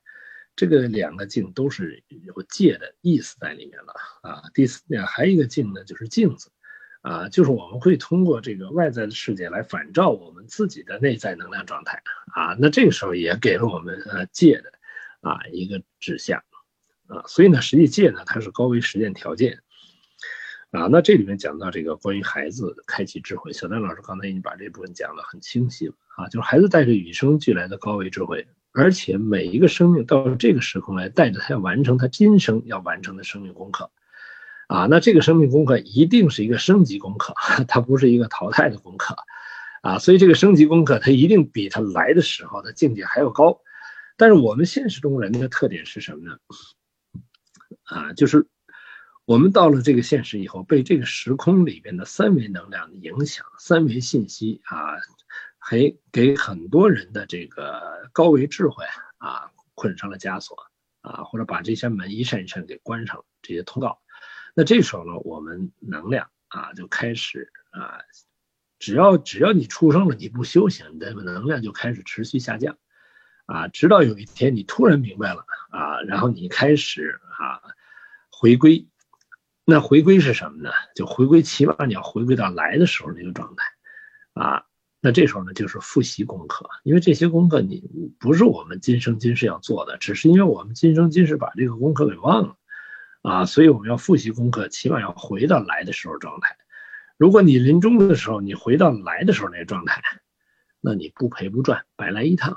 [0.57, 3.93] 这个两个静都是有戒的意思在里面了
[4.23, 4.43] 啊。
[4.55, 6.51] 第四，还有一个静呢，就是镜子。
[7.01, 12.03] 啊，就是我们会通过这个外在的世界来反照我们自己的内在能量状态
[12.35, 14.73] 啊，那这个时候也给了我们呃戒的
[15.21, 16.43] 啊一个指向
[17.09, 19.59] 啊，所以呢，实际戒呢它是高维实践条件
[20.71, 33.91] 啊，那这里面讲到这个关于孩子开启智慧，小丹老师刚才已经把这部分讲得很清晰了啊，就是孩子带着与生俱来的高维智慧而且每一个生命到了这个时空来，带着他要完成他今生要完成的生命功课，
[34.67, 37.35] 啊，那这个生命功课一定是一个升级功课，
[37.67, 39.17] 它不是一个淘汰的功课，
[39.81, 43.63] 啊，所以这个升级功课它一定比他来的时候的境界还要高。
[44.19, 46.37] 但是我们现实中人的特点是什么呢？
[47.89, 48.47] 啊，就是
[49.25, 54.97] 我们到了这个现实以后，被这个时空里边的三维能量的影响，三维信息啊。
[55.61, 58.87] 还给很多人的这个高维智慧
[59.19, 60.57] 啊捆上了枷锁
[61.03, 64.01] 啊，或者把这些门一扇一扇给关上了这些通道。
[64.55, 68.01] 那这时候呢，我们能量啊就开始啊，
[68.79, 72.79] 只要只要你出生了，你不修行，你的能量就开始持续下降
[73.45, 77.61] 啊，直到有一天你突然明白了啊，然后你开始啊
[78.41, 78.87] 回归。
[79.65, 80.71] 那回归是什么呢？
[80.95, 83.65] 就回归，起码你要回归到来的时候那个状态
[84.33, 84.65] 啊。
[85.01, 87.83] 那这时候呢，就是复习功课，因为这些功课你
[88.19, 92.57] 不是我们今生今世要做的，只是因为我们今生今世把这个功课给忘了，
[93.23, 96.57] 啊，所以我们要复习功课，起码要回到来的时候状态。
[97.17, 100.01] 如果你临终的时候你回到来的时候那个状态，
[100.81, 102.57] 那你不赔不赚，白来一趟，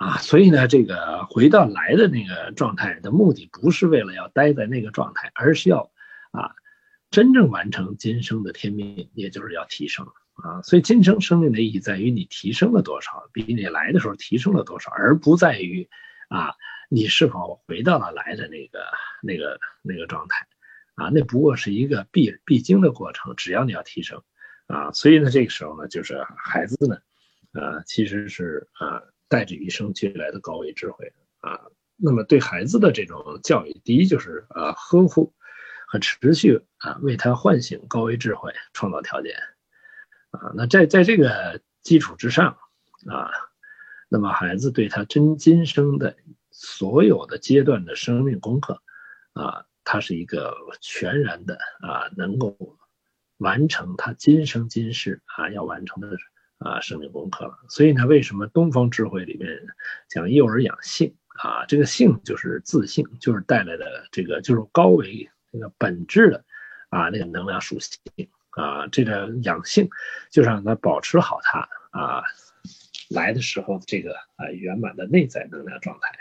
[0.00, 5.92] 啊，所以呢，这个回到来的那个状态的目的不是为了要待在那个状态，而是要
[6.30, 6.56] 啊，
[7.10, 10.06] 真正完成今生的天命，也就是要提升。
[10.36, 15.86] 啊，所以今生生命的意义在于你提升了多少，比你来的时候提升了多少，而不在于
[16.30, 16.54] 啊
[16.88, 18.80] 你是否回到了来的那个
[19.22, 20.46] 那个那个状态，
[20.94, 23.36] 啊，那不过是一个必必经的过程。
[23.36, 24.22] 只要你要提升，
[24.66, 26.96] 啊，所以呢，这个时候呢，就是孩子呢，
[27.52, 31.58] 呃，其实是啊带着与生俱来的高维智慧啊。
[31.96, 35.32] 那么对孩子的这种教育，第一就是啊呵护
[35.86, 39.34] 和持续啊为他唤醒高维智慧创造条件。
[40.30, 42.56] 啊，那在在这个基础之上，
[43.08, 43.30] 啊，
[44.08, 46.14] 那么孩子对他真今生的
[46.50, 48.80] 所有的阶段的生命功课，
[49.32, 52.56] 啊，他是一个全然的啊，能够
[53.38, 56.16] 完成他今生今世啊要完成的
[56.60, 57.58] 啊生命功课了。
[57.68, 59.50] 所以呢，为什么东方智慧里面
[60.08, 61.66] 讲幼儿养性啊？
[61.66, 66.44] 这个性就是自信，就是带来的这个就是高维这个本质的
[66.88, 68.00] 啊那个能量属性。
[68.54, 69.88] 啊，这个养性，
[70.28, 72.20] 就是让他保持好他啊
[73.08, 76.18] 来的时候这个啊圆满的内在能量状态。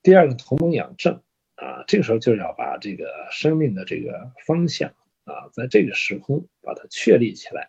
[0.00, 1.20] 第二个同盟养正
[1.56, 4.90] 啊，这个时候就要把这个生命的这个方向
[5.24, 7.68] 啊，在这个时空把它确立起来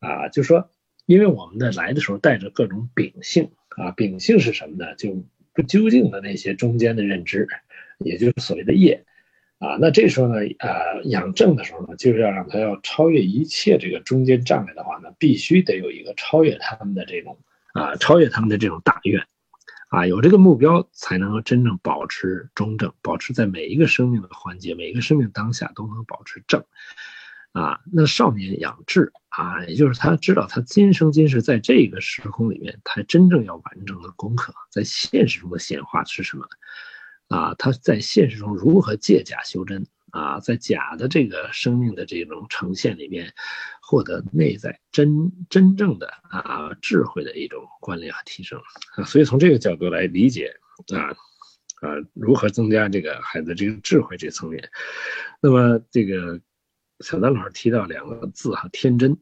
[0.00, 0.70] 啊，就说，
[1.10, 4.94] 因为我们在来的时候带着各种秉性啊，秉性是什么呢？
[4.94, 7.48] 就不究竟的那些中间的认知，
[7.98, 9.04] 也就是所谓的业。
[9.58, 17.36] 啊，那这时候呢，呃，养正的时候呢，就是要让他要超越一切这个中间障碍的话呢，必须得有一个超越他们的这种
[17.72, 19.20] 啊，超越他们的这种大愿，
[19.88, 26.64] 啊，有这个目标才能够真正保持中正，保持在每一个生命的环节，每一个生命当下都能保持正，
[27.52, 36.46] 啊，那少年养志啊，也就是他知道他今生今世在这个时空里面，他真正要完成的功课，在现实中的显化是什么？
[37.28, 43.32] 啊，他在现实中如何借假修真啊，在假的这个生命的这种呈现里面，
[43.80, 48.60] 获得内在真真正的啊智慧的一种关联和提升
[48.96, 50.52] 啊，所以从这个角度来理解
[50.92, 51.14] 啊
[51.80, 54.68] 啊，如何增加这个孩子这个智慧这层面，
[55.40, 56.40] 那么这个
[57.00, 59.16] 小丹老师提到两个字哈，天真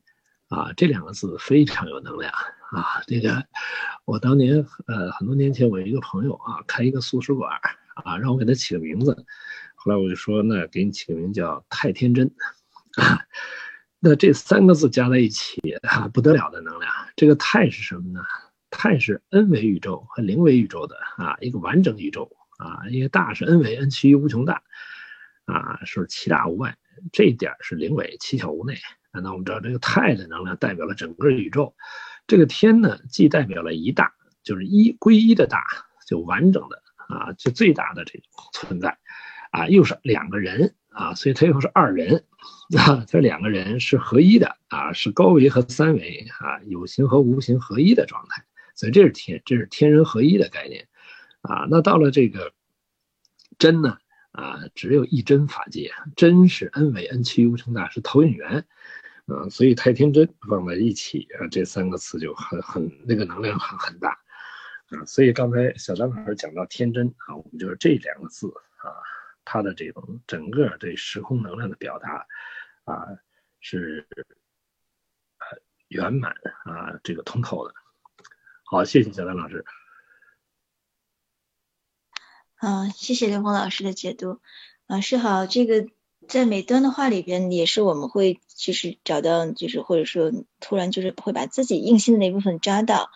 [0.48, 2.32] 啊，这两个字非常有能量
[2.70, 3.44] 啊，这个
[4.04, 7.50] 我当年呃很多年前我一个朋友啊开一个素食馆。
[8.04, 9.12] 啊，让我给他起个名字，
[9.74, 12.32] 后来我就说，那给你起个名叫太天真，
[12.96, 13.18] 啊，
[13.98, 16.92] 那这三个字加在一起，啊，不得了的能量。
[17.16, 18.20] 这个太是什么呢？
[18.70, 24.62] 太是 n 维宇宙和零维宇宙的啊，一个完整宇宙啊，因为大是 n 维，n 趋于无穷大，
[25.46, 26.78] 啊，是七大无外，
[27.12, 28.76] 这一点是零维，七窍无内。
[29.12, 31.74] 那我们知道这个太的能量代表了整个宇宙，
[32.26, 35.64] 这个天呢，既代表了一大，就是一归一的大，
[36.06, 36.82] 就完整的。
[37.08, 38.22] 啊，就最大的这种
[38.52, 38.98] 存在，
[39.50, 42.26] 啊，又是两个人啊，所以它又是二人
[42.76, 48.44] 啊，这两个人是合一的啊，是高维和三维啊，有形和无形合一的状态，
[48.74, 50.86] 所以这是天，这是天人合一的概念
[51.40, 51.66] 啊。
[51.70, 52.52] 那到了这个
[53.58, 53.96] 真呢
[54.32, 58.66] 啊，只有一真法界，真是 n 维 n 趋无穷大，是投影源
[59.26, 64.10] 啊，所以太天真放在一起啊，这三个词就很很那个能量很很大。
[64.90, 68.48] 啊，所以刚才小张老师讲到天真啊，我们就是这两个字
[68.78, 68.88] 啊，
[69.44, 72.26] 它的这种整个对时空能量的表达
[72.84, 73.06] 啊，
[73.60, 74.06] 是
[75.38, 75.58] 呃
[75.88, 76.32] 圆满
[76.64, 77.74] 啊，这个通透的。
[78.64, 79.64] 好，谢谢小张老师。
[82.58, 84.40] 啊，谢谢刘峰老师的解读。
[84.88, 85.86] 老师好，这个
[86.26, 93.10] 在每段的话里边，也是我们会就是找到，就是或者说突然就是会把自己硬心的那部分扎到。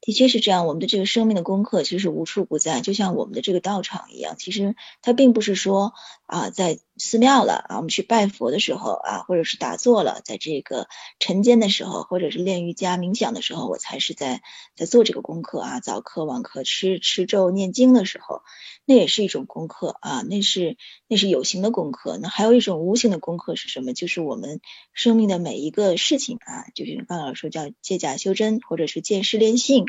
[0.00, 4.36] 的确是这样，我们的这个生命的功课其实无处不在，就像我们的这个道场一样。
[4.38, 5.92] 其实它并不是说
[6.24, 10.88] 啊，在寺庙了啊，我们去拜佛的时候啊，或者是打坐了，在这个
[11.18, 14.42] 晨间的时候，或者是练瑜伽冥想的时候，我才是在
[14.74, 18.42] 在做这个功课啊，早课晚课吃吃咒念经的时候，
[18.84, 20.76] 那也是一种功课啊，那是
[21.06, 22.18] 那是有形的功课。
[22.18, 23.92] 那还有一种无形的功课是什么？
[23.92, 24.60] 就是我们
[24.92, 29.84] 生命的每一个事情啊，就是刚老师说叫借假修真，或者是见识练性。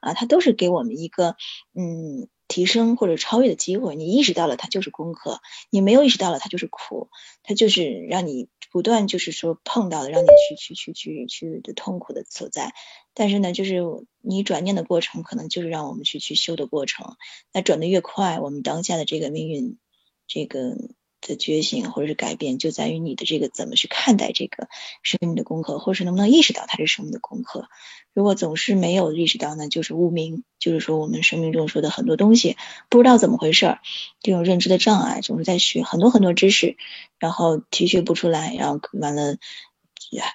[0.00, 1.36] 啊，它都是给我们一个
[1.74, 3.96] 嗯提升或者超越的机会。
[3.96, 5.38] 你意识到了，它就是功课；
[5.70, 7.08] 你没有意识到了，它就是苦，
[7.42, 12.74] 它就是让你不断就是说碰到的，让你去去去去去的痛苦的所在。
[13.14, 13.80] 但是呢，就是
[14.20, 17.16] 你转念的过程，可能就是让我们去去修的过程。
[17.52, 19.78] 那转的越快，我们当下的这个命运，
[20.26, 20.76] 这个。
[21.22, 24.68] 的觉醒或者是改变，就在于你的这个怎么去看待这个
[25.02, 27.68] 生命的功课，或者是能不能意识到它是生命的功课。
[28.12, 32.58] 如果总是没有意识到呢，就是无明，就是说我们生命中说的很多东西
[32.90, 33.80] 不知道怎么回事儿，
[34.20, 36.76] 这种认知的障碍，总是在学很多很多知识，
[37.18, 39.38] 然后提取不出来，然后完了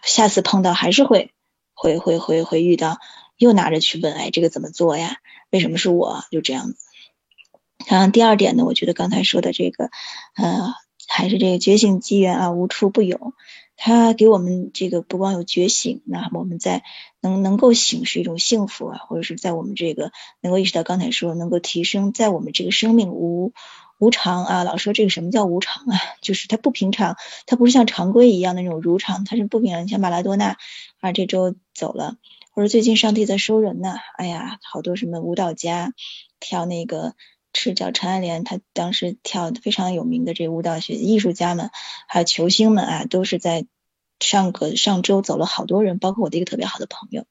[0.03, 1.31] 下次碰到还是会
[1.75, 2.97] 会会会会遇到，
[3.37, 5.17] 又拿着去问，哎，这个怎么做呀？
[5.51, 6.23] 为什么是我？
[6.31, 6.86] 就这样子。
[7.87, 9.89] 然后第二点呢，我觉得刚才说的这个，
[10.35, 10.73] 呃，
[11.07, 13.33] 还是这个觉醒机缘啊，无处不有。
[13.79, 16.83] 它给我们这个不光有觉醒，那我们在
[17.21, 20.11] 能能够醒是一种幸福啊，或者是在我们这个
[20.41, 23.53] 能够意识到刚才说能够提升，在我们这个生命无
[23.99, 29.87] 无常啊，老说这个什么叫无常啊， 就是它不平常，它不是像常规一样的那种如常，它是不平常。
[29.87, 30.57] 像马拉多纳
[30.99, 32.15] 啊，这周走了，
[32.51, 35.93] 或者最近上帝在收人呢，哎呀，好多什么舞蹈家
[36.39, 37.13] 跳那个。
[37.59, 41.71] 是叫陈爱莲，她当时跳非常有名的这个舞蹈学艺术家们，
[42.07, 43.65] 还有球星们啊，都是在
[44.19, 47.25] 上个上周走了好多人，包括我的一个特别好的朋友，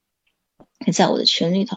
[0.93, 1.77] 在我的群里头。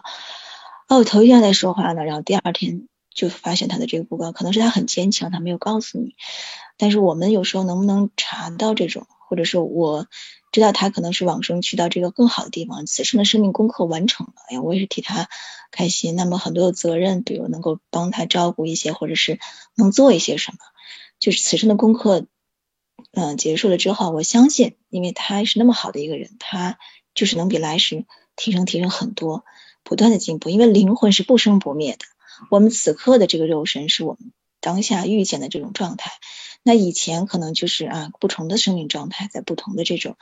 [0.88, 6.16] 哦，我头一天在说话呢，然后第二天就发现他的这个不告，可能是他很坚强，他没有告诉你。
[6.78, 10.08] 但是我们有时候能不能查到这种，或者说我。
[10.52, 15.30] 知道他可能是往生去到这个更好的地方，此生的生命功课完成了，哎呀，我也是替他
[15.72, 16.16] 开心。
[16.16, 19.40] 那么很多的责任，比如能够帮他照顾一些，或者是
[19.76, 20.58] 能做一些什么，
[21.20, 22.26] 就是此生的功课，
[23.12, 26.80] 嗯，结束了之后，我相信，因为他是那么好的一个人，他
[27.14, 29.44] 就是能比来时提升提升很多，
[29.84, 30.50] 不断的进步。
[30.50, 32.06] 因为灵魂是不生不灭的，
[32.50, 36.12] 我们此刻的这个肉身是我们当下遇见的这种状态。
[36.64, 40.18] 那以前可能就是啊，不同的生命状态，在不同的这种，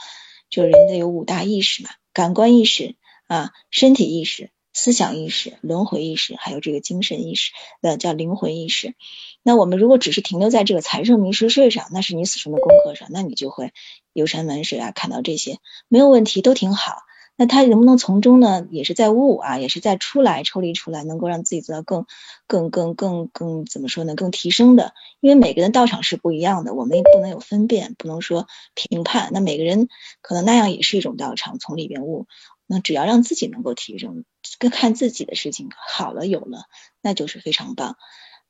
[0.50, 2.96] 就人的有五大意识嘛，感官意识
[3.28, 8.94] 啊，身体意识、思想意识、轮回意识，还有这个精神意识，呃，叫灵魂意识。
[9.42, 13.74] 那我们如果只是停留在这个财圣迷失睡上，那是你死生的功课上，那你就会
[14.14, 15.58] 游山玩水啊，看到这些
[15.88, 16.98] 没有问题，都挺好。
[17.38, 18.66] 那他能不能从中呢？
[18.72, 22.06] 也是在悟啊，也是在出来抽离出来，能够让自己做到更、
[22.48, 24.16] 更、更、更、更怎么说呢？
[24.16, 24.94] 更提升的。
[25.20, 29.30] 因为每个人道场是不一样的，我们也不能有分辨，不能说评判。
[29.32, 29.88] 那每个人
[30.22, 32.26] 可能那样也是一种道场，从里边悟。
[32.66, 34.26] 那只要让自己能够提升，
[34.58, 36.64] 跟看自己的事情好了有了，
[37.02, 37.96] 那就是非常棒。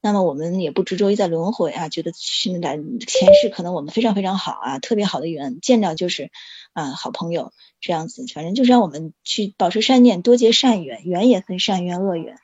[0.01, 6.31] 那么我们也不执着于在轮回啊，觉得现在前世可能我们非常非常好啊，特别好的缘，见到就是
[6.73, 12.37] 啊好朋友这样子，反正就是让我们去保持善念，多结善缘，缘也分善缘恶缘。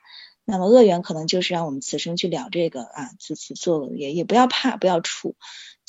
[0.44, 5.34] 那么恶缘可能就是让我们此生去了这个啊，自己做也也不要怕，不要怵。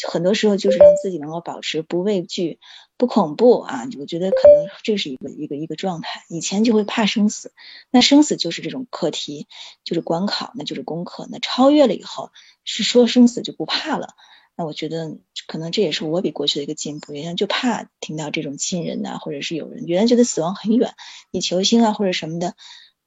[0.08, 2.60] 很多时候就是让自己能够保持不畏惧、
[2.98, 3.88] 不恐怖啊！
[4.00, 6.24] 我觉得可能这是一个一个一个状态。
[6.30, 7.52] 以前就会怕生死，
[7.92, 9.48] 那生死就是这种课题，
[9.84, 11.28] 就是关考，那就是功课。
[11.30, 12.32] 那超越了以后，
[12.64, 14.16] 是说生死就不怕了。
[14.56, 15.18] 那我觉得
[15.48, 17.12] 可能这也是我比过去的一个进步。
[17.12, 20.94] 原来就怕听到这种亲人呐，或者是有人原来觉得死亡很远，
[21.32, 22.56] 你球星啊或者什么的。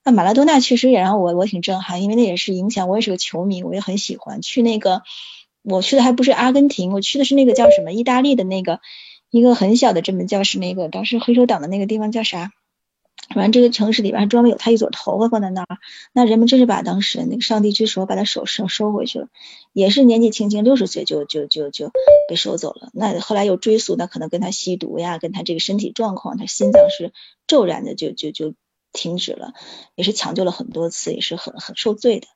[0.03, 5.01] 那马拉多纳确实也让我我挺震撼，因为那也是影响我也是个球迷，我也很喜欢去那个。
[5.61, 8.79] 我去的还不是阿根廷，我去的是那个叫什么意大利的那个
[9.29, 12.51] 一个很小的这门教室，那个当时黑手党的那个地方叫啥？
[13.35, 15.77] 反正这个城市里边还专门有他一撮头发放在那儿。
[16.13, 19.27] 那人们真是把当时那个上帝之手把他手收收回去了，
[19.71, 21.91] 也是年纪轻轻六十岁就就就就
[22.27, 22.89] 被收走了。
[22.91, 27.13] 那后来又追溯，那可能跟他吸毒呀，跟他这个身体状况，他心脏是
[27.45, 28.55] 骤然的就就就
[28.93, 29.53] 停止了，
[29.93, 32.27] 也是抢救了很多次，也是很很受罪的。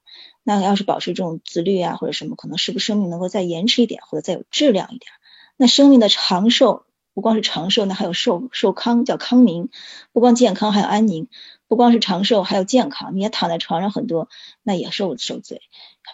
[0.44, 5.10] 那要是保持这种自律啊，或者什么，可能是不是生命能够再延迟一点，或者再有质量一点？
[5.58, 9.70] 那生命的长寿不光是长寿，那还有寿寿康，叫康宁。
[10.12, 11.28] 不光健康，还有安宁。
[11.68, 13.16] 不光是长寿，还有健康。
[13.16, 14.30] 你也躺在床上很多，
[14.64, 15.62] 那也受受罪。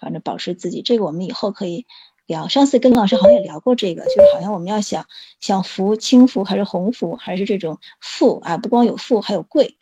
[0.02, 1.86] 反正保持自己，这个我们以后可以
[2.26, 2.48] 聊。
[2.48, 5.08] 上次跟老师好像也聊过这个，就是好像我们要想
[5.40, 8.58] 想福，轻福还是鸿福，还是这种富啊？
[8.58, 9.78] 不光有富，还有贵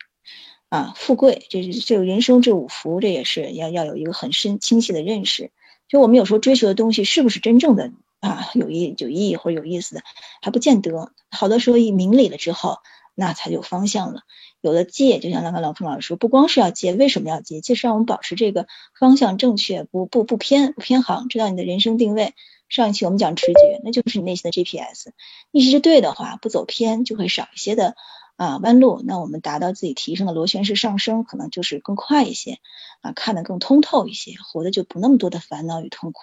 [0.68, 5.50] 啊，富贵，这是这个人生这五福，这也是要要有一个很深清晰的认识。
[5.88, 10.02] 就我们有时候追求的东西，是不是真正的啊有意有意义或者有意思的，
[10.42, 11.12] 还不见得。
[11.30, 12.78] 好多时候一明理了之后，
[13.14, 14.22] 那才有方向了。
[14.60, 17.60] 有的戒，就像刚刚老彭老师说，不光是要戒，为什么要戒？
[17.60, 18.66] 就是让我们保持这个
[18.98, 22.34] 方向正确，不不不偏不偏航，知道你的人生定位。
[22.68, 25.12] 上一期我们讲直觉，那就是你内心的 GPS，
[25.52, 27.94] 一直是对的话，不走偏，就会少一些的
[28.36, 29.00] 啊弯路。
[29.04, 32.58] 那我们达到自己提升的螺旋式上升，可能就是更快一些
[33.00, 36.20] 啊，看得更通透一些，活的就不那么多的烦恼与痛苦。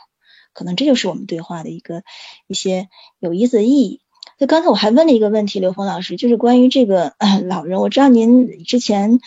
[0.56, 2.02] 可能这就是我们对话的一个
[2.48, 2.90] 一些
[3.20, 4.02] 有意思的意义。
[4.40, 7.14] 就刚才我还问了一个问题，刘峰老师，就是关于这个
[7.46, 7.80] 老人。
[7.80, 9.20] 我知道您之前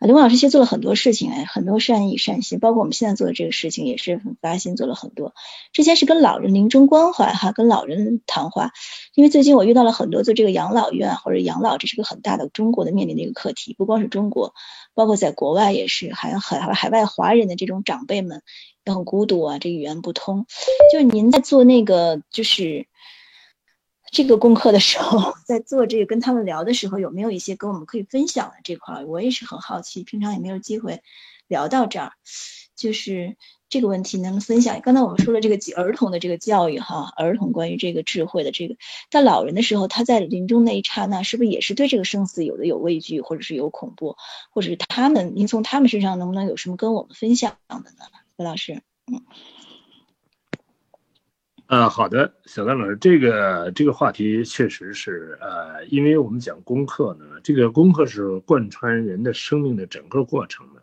[0.00, 5.34] 刘峰老师其实做了很多事情，哎，很多善意善心，包括我们现在做的这个事情也是很发心做了很多。
[5.72, 8.72] 之前是跟老人临终关怀哈，跟老人谈话，
[9.14, 14.54] 因为最近我遇到了很多做这个养老院或者养老，这是个很大的中国的面临的一个课题，不光是中国，
[14.94, 18.42] 包括在国外也是，还有海海外华人的这种长辈们
[18.84, 20.46] 也很孤独啊，这语言不通。
[20.92, 22.86] 就是您在做那个就是。
[24.12, 29.04] 这个功课的时候， 在做这个跟他们聊的时候，有没有一些跟我们可以分享的这块？
[29.04, 31.00] 我也是很好奇，平常也没有机会
[31.46, 32.14] 聊到这儿，
[32.74, 33.36] 就是
[33.68, 34.80] 这个问题能分享。
[34.80, 38.74] 刚才我们说了这个儿童的这个教育哈，儿童关于这个智慧的这个，
[39.12, 44.16] 在老人的时候，他在临终那一刹那，是不是也是对这个生死有的有畏惧，或者是有恐怖，
[44.50, 48.06] 或者是他们，您从他们身上能不能有什么跟我们分享的呢？
[48.40, 48.72] 何老师，
[49.12, 49.20] 嗯。
[51.66, 60.82] 呃，好的，小丹老师，这个这个话题确实是，呃，因为我们讲功课呢，这个功课是贯穿人的生命的整个过程的，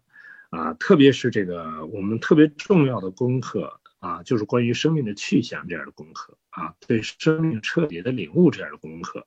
[0.52, 9.26] 啊，特别是这个我们特别重要的功课啊，就是关于生命的去向这样的功课啊，对生命彻底的领悟这样的功课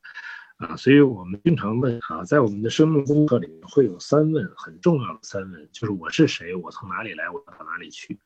[0.61, 8.21] 啊，所以我们经常问啊，在我们的生命功课里面会有三问，很重要的三问，就是我是谁，我从哪里来，我到哪里去。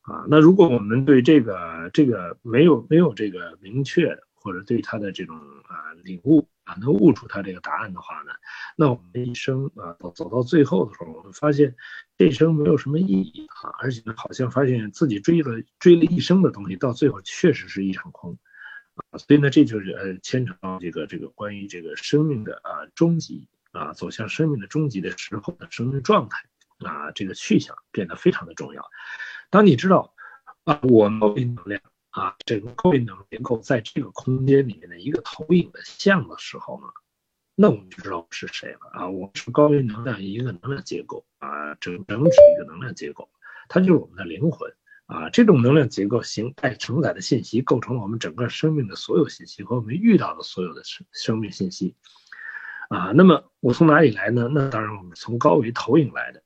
[0.00, 8.32] 啊，那如果我们对这个这个没有没有这个明确，或者对他的这种啊领悟啊，能悟出他这个答案的话呢，
[8.74, 11.76] 那我们的一生啊走走到最后的时候，我们发现
[12.16, 18.38] 这一生没有什么意义啊，而且好像发现自己追了追了一生的东西，到最后确实是一场空，
[19.18, 26.44] 所以呢，这就是呃牵扯到这个这个关于这个生命的啊终极啊走向生命的终极的时候的生命状态
[26.78, 28.88] 啊，这个去向变得非常的重要。
[29.50, 30.14] 当你知道
[30.64, 36.86] 啊，我高维能量啊，整个高维能结构在这个空间里面的一个投影的像的时候呢，
[37.56, 39.08] 那我们就知道是谁了啊。
[39.08, 43.28] 我是高维能量一个能量结构啊，整整体一个能量结构，
[43.68, 44.72] 它就是我们的灵魂
[45.10, 45.28] 啊。
[45.30, 51.96] 这种能量结构形态承载的信息，构成了我们整个生命的所有信息和我们遇到的所有的生生命信息
[52.88, 53.12] 啊。
[53.14, 54.48] 那么我从哪里来呢？
[54.52, 56.42] 那当然我们从高维投影来的。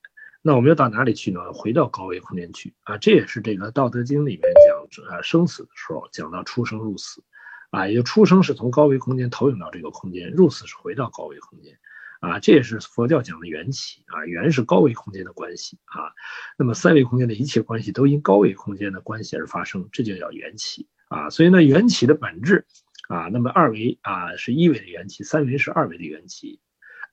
[0.46, 1.40] 那我们要到哪里去呢？
[1.54, 2.98] 回到高维空间去啊！
[2.98, 4.42] 这也是这个《道德经》里面
[4.92, 7.24] 讲啊生死的时候讲到出生入死，
[7.70, 11.78] 啊，也就出生是从高维空间投影到这个空间，入死是回到高维空间，
[12.24, 16.08] 啊，这也是佛教讲的缘起啊，缘是高维空间的关系啊。
[16.56, 21.28] 那么三维空间的一切关系都因高维空间的关系而发生，这就叫缘起啊。
[21.28, 22.64] 所以呢，缘起的本质
[23.08, 26.60] 啊，那么二维啊是一维的缘起，三维是二维的缘起。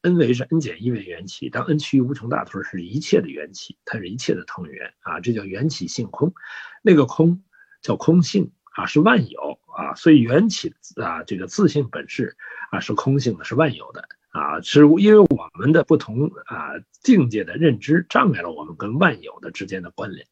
[0.03, 6.33] n 维是 n 减一维的缘起，当 n 趋于无穷大的时候，是一切的缘起，它是一切的同源啊，这叫缘起性空，
[6.81, 7.43] 那个空
[7.83, 12.35] 叫空性啊，是万有啊，所以缘起啊，这个自性本质
[12.71, 16.71] 啊是空性的，是万有的啊，是因为我们的不同啊
[17.01, 20.25] 境界的认知障碍了我们跟万有的之间的关联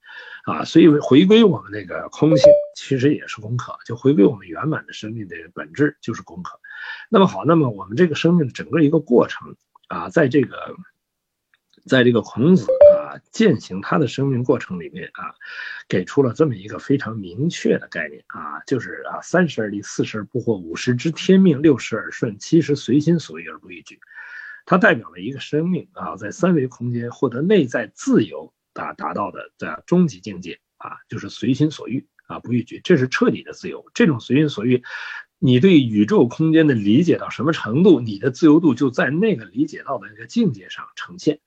[0.46, 6.60] 啊，所以回归我们那个空性，其实也是功课，就回归我们圆满的生命的本质就是功课。
[7.10, 9.56] 那么好，那么我们这个生命的整个一个过程
[9.88, 10.76] 啊，在这个，
[11.86, 12.68] 在这个孔子
[13.10, 15.34] 啊践行他的生命过程里面啊，
[15.88, 24.00] 给出了这么一个非常明确的概念啊，就是啊，三十而立，四十而不惑，五十知天命，六十而顺，七十随心所欲而不逾矩。
[24.66, 33.86] 它代表了一个生命啊，在三维空间获得内在自由啊，达到的在终极境界啊，就是随心所欲啊，不逾矩，这是彻底的自由。
[33.94, 34.84] 这种随心所欲。
[35.42, 41.40] 你对宇宙空间的理解到什么程度，你的自由度就在那个理解到的那个境界上呈现，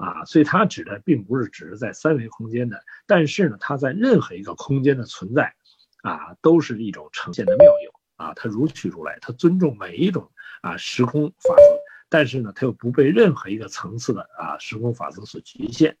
[0.00, 5.54] 啊，所以它指的并不是只是在三维空间的，但是呢，它在任何一个空间的存在，
[6.02, 10.32] 啊，都是一种呈现的妙用，啊，他如取如来，他尊重每一种
[10.62, 11.62] 啊时空法则，
[12.08, 15.98] 但是呢，他又不被任何一个层次的啊时空法则所局限，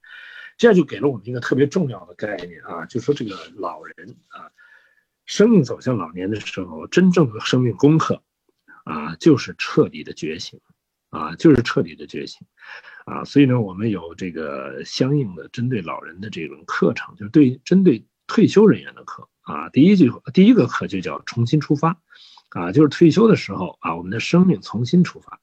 [0.56, 4.50] 这样就给了我们一个特别重要的概念啊，就说这个老人啊，
[5.26, 8.22] 生命走向老年的时候，真正的生命功课
[8.84, 10.58] 啊，就是彻底的觉醒。
[11.10, 12.46] 啊，就是彻底的觉醒。
[13.04, 19.28] 啊，所以呢，我们有这个相应的针对老人的这种课程，就是对针对退休人员的课。
[19.42, 21.98] 啊，第一句第一个课就叫重新出发，
[22.50, 25.40] 啊，就是退休的时候啊，我们的生命重新出发，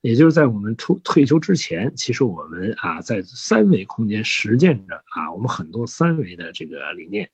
[0.00, 7.30] 也就是在我们出退休之前，其实我们啊在三维空间实践着啊我们很多三维的这个理念，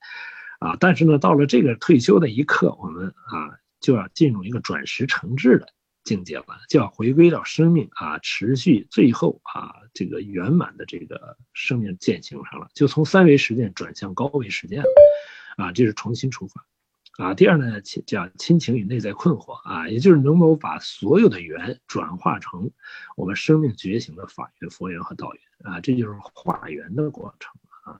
[0.59, 5.67] 啊，但是呢，到了这个退休的一刻，我们啊就要进入一个转时成智的
[6.09, 14.89] 境界了，就要回归到生命啊持续最后啊这个圆满的这个生命践行上了，就从三维实践转向高维实践了。
[15.57, 16.65] 啊，这是重新出发，
[17.17, 22.71] 啊，第二呢，叫亲情与内在困惑啊，也就是能否把所有的缘转化成
[23.17, 27.51] 我们生命觉醒的法缘、佛缘和道缘啊，这就是化缘的过程
[27.83, 27.99] 啊，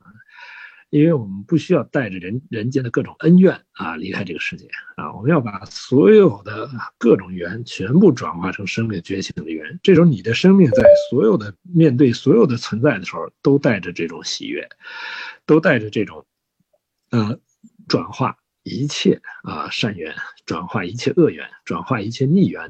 [0.89, 14.67] 因为我们不需要带着人人间的各种恩怨啊离开这个世界啊，我们要把所有的各种缘全部转化成生命觉醒的缘，这时候你的生命在所有的面对所有的存在的时候，都带着这种喜悦，
[15.45, 16.25] 都带着这种，
[17.11, 17.39] 呃。
[17.87, 22.61] 转化一切啊善缘，转化一切恶缘，转化一切逆缘，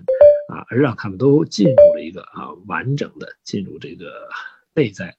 [0.48, 4.30] 啊，而让他们都进入了一个啊完整的进入这个
[4.74, 5.14] 内在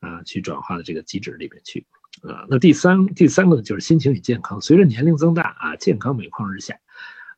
[0.00, 1.86] 啊去转化的这个机制里面去
[2.22, 2.46] 啊。
[2.48, 4.60] 那第三第三个呢，就是心情与健康。
[4.60, 6.78] 随着年龄增大啊，健康每况日下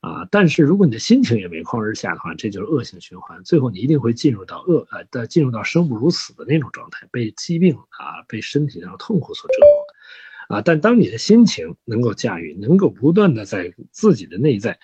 [0.00, 0.26] 啊。
[0.30, 9.86] 但是如果你的心情也每况日下的话，这就是恶性循环，最后你一定会进入到恶呃的进入到生不如死的那种状态，被疾病啊被身体上痛苦所折磨。
[10.56, 10.60] 啊！
[10.62, 14.80] 但当你的心情能够驾驭，能够不断的在自己的内在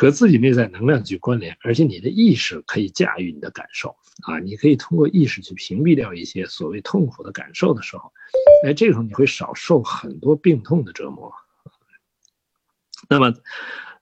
[0.00, 8.10] 和自己内在能量去关联，而且你的意识可以驾驭你的感受啊，你可以通过意识去屏蔽掉一些所谓痛苦的感受的时候，
[8.64, 11.30] 哎，这个时候你会少受很多病痛的折磨。
[13.10, 13.34] 那么，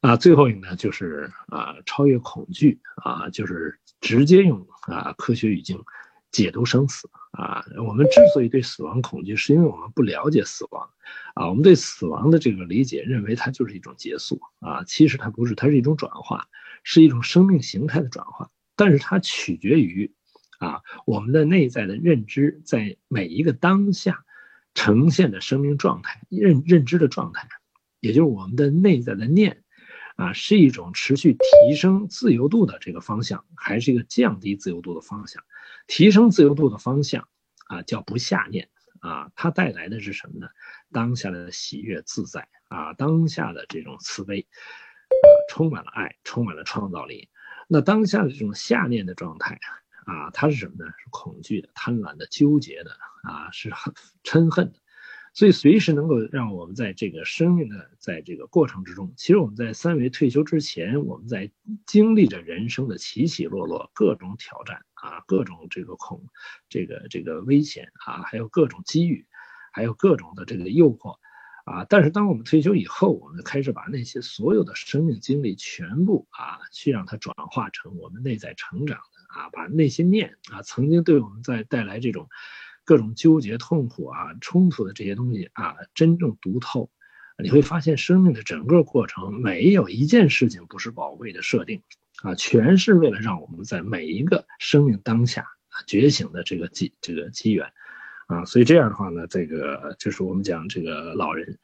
[0.00, 5.82] 啊，最后一个呢，就是啊，超越恐惧啊，就是直接用啊科学语境
[6.30, 7.08] 解读生死。
[7.30, 10.90] 啊，我们之所以对死亡恐惧，是因为我们不了解死亡，
[11.34, 16.48] 啊，我们对死亡的这个理解，认为它就是一种结束，啊，其实它不是，它是一种转化，
[16.82, 20.12] 是一种生命形态的转化，但是它取决于，
[20.58, 24.24] 啊，我们的内在的认知在每一个当下
[24.74, 27.46] 呈现的生命状态，认认知的状态，
[28.00, 29.62] 也就是我们的内在的念，
[30.18, 35.44] 啊，是一种持续提升自由度的这个方向，还是一个降低自由度的方向？
[35.86, 37.28] 提升自由度的方向，
[37.68, 38.68] 啊，叫不下念
[38.98, 40.48] 啊，它带来的是什么呢？
[40.90, 47.28] 当下的喜悦自在啊，当下的这种慈悲，啊，充满了爱，充满了创造力。
[47.68, 49.60] 那当下的这种下念的状态
[50.04, 50.90] 啊，它是什么呢？
[50.98, 52.90] 是恐惧的、贪婪的、纠结的
[53.22, 54.80] 啊，是很嗔恨的。
[55.34, 61.50] 所以，随时能够让我们在这个生命的在这个过程之中，其实我们在三维退休之前，我们在
[61.86, 66.24] 经历着人生的起起落落，各种挑战啊，各种这个恐，
[66.68, 69.26] 这个这个危险啊，还有各种机遇，
[69.72, 71.16] 还有各种的这个诱惑
[71.64, 71.84] 啊。
[71.88, 82.28] 但是，当我们退休以后，我们开始把那些所有的生命经历全部啊，去让它转化成我们内在成长的啊，把那些念啊，曾经对我们在带来这种。
[82.88, 86.90] 各种纠结、痛苦啊、冲突的这些东西啊，真正读透，
[87.36, 91.82] 你会发现生命的整个过程没有一件事情不是宝贵的设定
[92.22, 97.70] 啊，全是为了让我们在每一个生命当下啊觉醒的这个机这个机缘
[98.26, 101.58] 啊，所以这样的话呢，这个就是我们讲这个老人。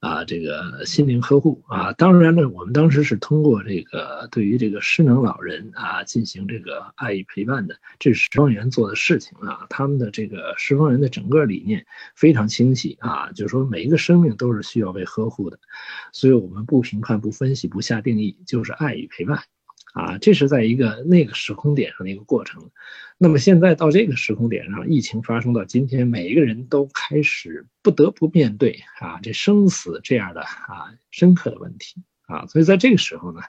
[0.00, 9.66] 啊，这个心灵呵护啊，当然了，我们当时是通过这个对于这个失能老人啊进行这个爱与陪伴的，这是十方园做的事情啊。
[9.68, 15.58] 他们的这个十方园的整个理念非常清晰啊，就是说每一个生命都是需要被呵护的，
[16.12, 19.42] 所以我们不评判、不分析、不下定义，就是爱与陪伴。
[19.92, 22.70] 啊，这是在一个那个时空点上的一个过程。
[23.18, 32.46] 那么现在到这个时空点上，疫情发生到今天，每一个人都开始不得不面对啊这生死这样的啊深刻的问题啊。
[32.46, 33.40] 所以在这个时候呢，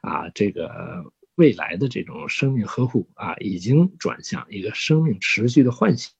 [0.00, 6.12] 啊这个未来的这种生命呵护啊，已经转向一个生命持续的唤醒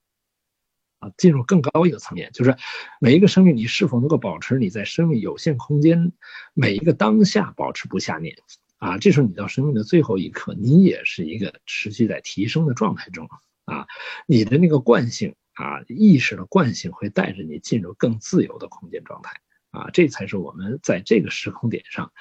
[0.99, 2.57] 啊，进入更高一个层面，就是
[3.01, 6.13] 每一个生命，你是否能够保持你在生命有限空间
[6.53, 8.37] 每一个当下保持不下念。
[8.79, 13.29] 啊，这时候你到生命的最后一刻，你也是一个持续在提升的状态中
[13.65, 13.87] 啊，
[14.27, 19.41] 你的那个惯性啊，意识的惯性会带着你进入更自由的空间状态
[19.71, 22.13] 啊，这才是我们在这个时空点上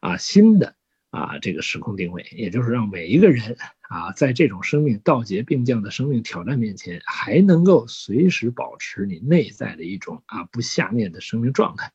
[0.00, 0.76] 啊新的
[1.10, 11.92] 啊这个时空定位，也就是让每一个人啊在这种生命道劫并降的生命挑战面前，还能够随时保持你内在的一种啊不下面的生命状态。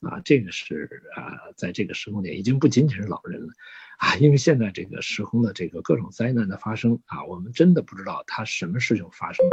[0.00, 3.52] 啊，这个是啊，在这个时空点已经不仅仅是老人了，
[3.98, 9.44] 啊，因为现在这个时空的这个各种灾难的发生啊，我们真的不知道它什么事情发生。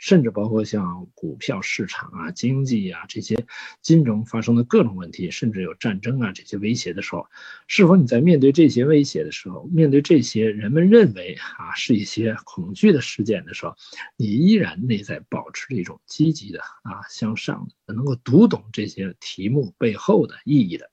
[0.00, 3.36] 甚至包括像股票市场啊、经济啊这些
[3.82, 7.28] 金融发生的各种问题，甚至有战争啊这些威胁的时候，
[7.66, 13.76] 是否你在面对这些威胁的时候，面对这些人们认为啊是一些恐惧的事件的时候，
[14.16, 20.90] 你依然内在保持着一种积极的啊向上的，能够读懂这些题目背后的意义的，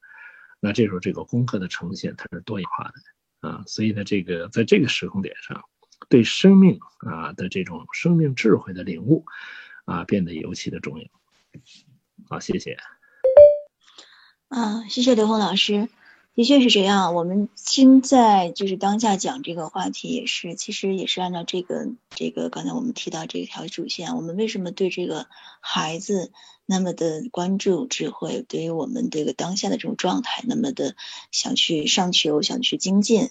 [0.59, 5.63] 那这时候这个功课的呈现它是多元化的啊，所以呢，这个在这个时空点上。
[6.09, 9.25] 对生命啊的这种生命智慧的领悟
[9.85, 11.05] 啊，变得尤其的重要。
[12.29, 12.77] 好，谢谢。
[14.47, 15.89] 啊，谢谢刘红老师，
[16.33, 17.13] 的确是这样。
[17.13, 25.27] 我们现在就是当下讲这个话题，也是其实也是按照这个这个刚才我们提到这条主线，我们为什么对这个
[25.59, 26.31] 孩子？
[26.69, 30.95] 那么的关注智慧，对于我们这个当下的这种状态，那么的
[31.31, 33.29] 想去上求，想去精进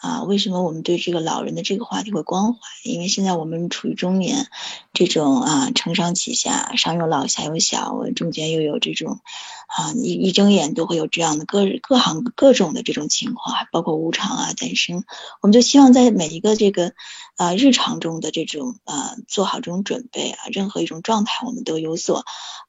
[0.00, 0.22] 啊？
[0.22, 2.60] 为什么我们对这个老人的这个话题会关怀？
[2.84, 4.46] 因为现在我们处于中年，
[4.92, 9.18] 这种啊承上启下，上有老下有小，中间又有这种
[9.66, 15.02] 啊一一睁眼都会有这样的各各行各种的这种情况，包括无常啊诞生。
[15.42, 16.92] 我们就希望在每一个这个
[17.36, 22.24] 啊日常中的这种啊做好这种准备啊，任何一种状态我们都有所。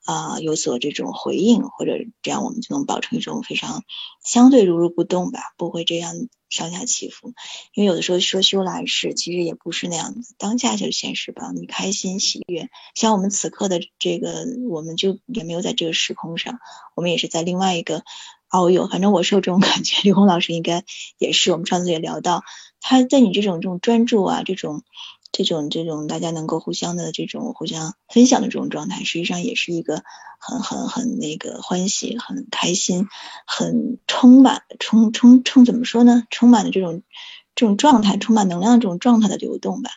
[0.05, 1.91] 啊，有所这种回应，或者
[2.21, 3.83] 这样我们就能保持一种非常
[4.23, 6.13] 相对如如不动吧，不会这样
[6.47, 7.33] 上下起伏。
[7.73, 11.51] 因为有的时候说修来世，其实也不是那样子，当下就是现实吧。
[11.53, 16.57] 你开心喜悦，像我们此刻的这个，我们就也没有在这个时空上，
[16.95, 18.05] 我们也是在另外一个
[18.49, 18.87] 遨游。
[18.87, 20.85] 反正我是有这种感觉，刘红老师应该
[21.17, 21.51] 也是。
[21.51, 22.43] 我们上次也聊到，
[22.79, 24.83] 他在你这种这种专注啊，这种。
[25.33, 30.01] 这种这种大家能够互相的这种互相分享的这种状态，实际上也是一个
[30.39, 33.07] 很很很那个欢喜、很开心、
[33.45, 36.23] 很充满充充充怎么说呢？
[36.31, 37.03] 充满的这种
[37.53, 39.91] 这种状态，充满能量这种状态的流动吧。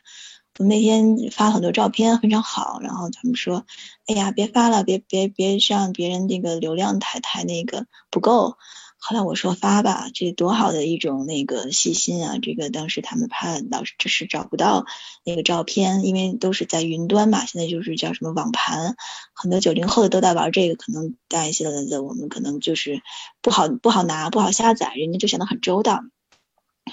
[0.58, 2.80] 我那天发很多照片，非常好。
[2.82, 3.64] 然后他们说
[4.08, 8.56] ：“哎呀，别发了，别别别让别人那个流量太太那个不够。”
[9.02, 12.36] 后来我说发吧，这多好的一种那个细心啊！
[12.40, 14.84] 这个当时他们怕老是这是找不到
[15.24, 18.96] 那个照片，因为都是在云端嘛，现在就是叫什么网盘，
[19.32, 23.00] 很多九零后的都在玩这个，可能大一些的我们可能就是
[23.40, 26.02] 不好不好拿，不好下载，人家就想得很周到。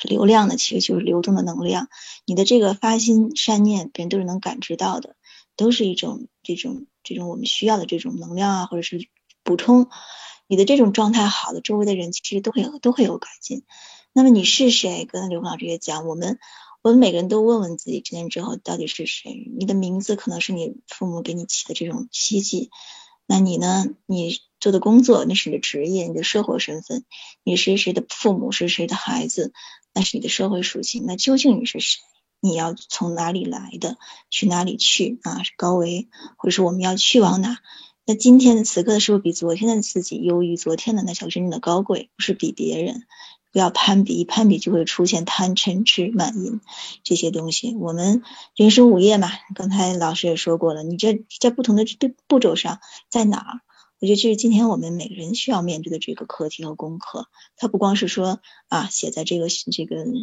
[0.04, 1.90] 流量呢，其实就是流动的能量，
[2.26, 5.16] 你的这个发心善念，别人都是能感知到的，
[5.58, 9.10] 都是一种这种这种我们需要的这种能量啊，或者是
[9.44, 9.90] 补充。
[10.48, 13.64] 你的这种状态好的，周围的人其实都会都会有改进。
[14.14, 15.06] 那么你是谁？
[15.06, 16.40] 跟刘老师也讲，我们
[16.82, 19.52] 我们每个人都问问自己，成年之后到底是谁？
[19.58, 22.72] 你的名字可能是你父母给你起的这种希冀，
[23.28, 23.86] 那你呢？
[24.06, 27.06] 你做的工作那是你的职业，你的社会身份，
[27.44, 28.52] 你是谁的父母？
[28.52, 29.54] 是谁的孩子？
[29.94, 31.04] 那是你的社会属性。
[31.06, 32.00] 那究竟你是谁？
[32.40, 33.98] 你要从哪里来的？
[34.32, 35.20] 去哪里去？
[35.24, 36.08] 啊，是高维，
[36.38, 37.60] 或者是我们要去往哪？
[38.10, 42.10] 那今天的此刻的是不是比昨天的自己优于昨天的那小真正的高贵？
[42.16, 43.04] 不是比别人，
[43.52, 46.62] 不要攀比，一攀比就会出现贪嗔痴慢淫
[47.04, 47.76] 这些东西。
[47.76, 48.24] 我们
[48.56, 52.80] 人生五业嘛，刚才老师也说过了，你这在不同的步步骤上
[53.10, 53.60] 在哪儿？
[54.00, 57.28] 我觉得这是今天我们每个人需要面对的这个课题和功课。
[57.58, 58.40] 它不光是说
[58.70, 60.14] 啊，写在这个这个人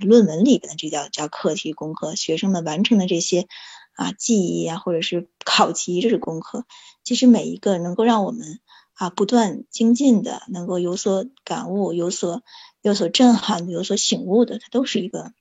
[0.00, 3.46] 论文里边的，这叫叫课题功课，学生们完成的这些。
[3.94, 6.66] 啊，记忆啊，或者是考级，这是功课。
[7.02, 8.60] 其实每一个能够让我们
[8.94, 12.42] 啊不断精进的，能够有所感悟、有所
[12.82, 15.32] 有所震撼、有所醒悟的，它都是一个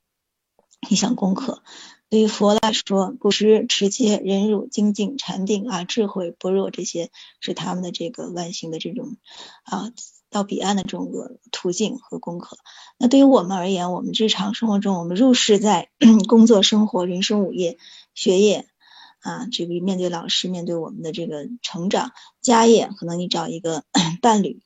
[0.89, 1.63] 一项功课。
[2.09, 7.09] 对于佛来说，布施、持戒、忍辱、精进、禅定啊，智慧、般若这些
[7.39, 9.17] 是他们的这个万行的这种
[9.63, 9.91] 啊
[10.34, 11.10] 到彼岸的这种
[11.51, 12.57] 途径和功课。
[12.97, 15.89] 那对于我们而言，我们日常生活中，我们入世在
[16.27, 17.77] 工作、生活、人生五业。
[18.15, 18.68] 学业
[19.22, 22.11] 啊，这个面对老师，面对我们的这个成长、
[22.43, 23.85] 家业，可能你找一个
[24.22, 24.61] 伴侣，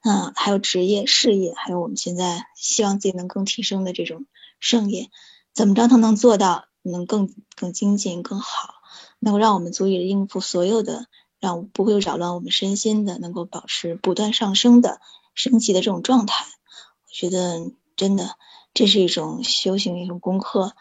[0.00, 4.26] 啊，还有职业、事业，还有我们现在希望自己能更提升的这种
[4.58, 5.08] 圣业，
[5.54, 8.74] 怎么着他能做到能更更精进、更好，
[9.20, 11.06] 能够让我们足以应付所有的，
[11.40, 15.00] 让不会扰乱我们身心的，能够保持不断上升的
[15.34, 16.44] 升级的这种状态。
[16.44, 18.36] 我觉得真的
[18.74, 20.74] 这是一种修行，一种功课。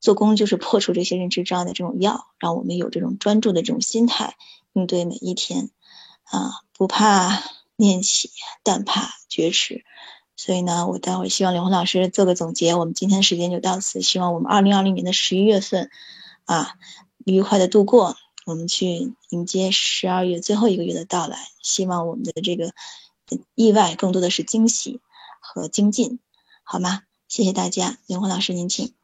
[0.00, 4.36] 做工就是破除这些认知障碍的这种药，让我们有这种专注的这种心态，
[4.72, 5.70] 应对每一天
[6.22, 7.42] 啊，不怕
[7.74, 8.30] 念起，
[8.62, 9.84] 但怕绝迟。
[10.36, 12.76] 所以呢，我待会儿希望刘红老师做个总结。
[12.76, 15.90] 我们今天时间就到此，希望我们二零二零年的十一月份
[16.44, 16.76] 啊，
[17.24, 18.16] 愉快的度过。
[18.48, 22.72] 我们去迎接十二月最后一个月的到来，希望我们的这个
[23.54, 25.02] 意外更多的是惊喜
[25.38, 26.18] 和精进，
[26.62, 27.02] 好吗？
[27.28, 28.94] 谢谢大家，刘红老师您请。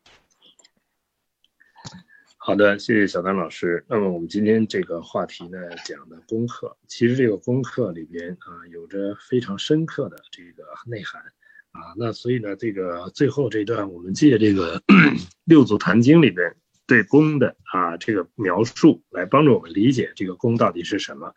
[2.39, 3.85] 好的，谢谢小丹老师。
[3.87, 11.21] 那么我们今天这个话题呢，讲的功课，其实这个功课里边啊，有着非常深刻的这个内涵
[11.73, 11.93] 啊。
[11.99, 14.81] 那所以呢，这个最后这段，我们借这个
[15.45, 21.33] 《六祖坛经》里边对功的啊这个描述，来帮助我们理解这个功到底是什么。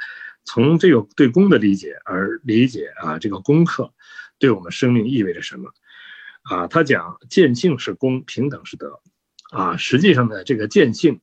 [0.45, 3.94] 从这个对功的理解而理解啊，这个功课
[4.40, 5.72] 对我们生命意味着什么
[6.44, 6.68] 啊？
[6.68, 9.02] 他讲见性是功，平等是德。
[9.52, 11.19] 啊，实际上呢，这个见性，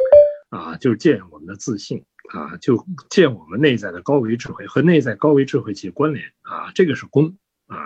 [0.49, 7.37] 啊，就是见我们的自信，啊，就见我们内在的高维智慧和内在高维智慧起关联，啊，这个是功，
[7.67, 7.77] 啊，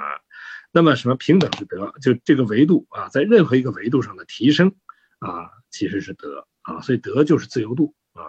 [0.71, 4.77] 那么什么平等是德，就这个维度啊，在任何一个维度上的提升，
[5.19, 8.23] 啊，其实是德，啊，所以德就是自由度，啊，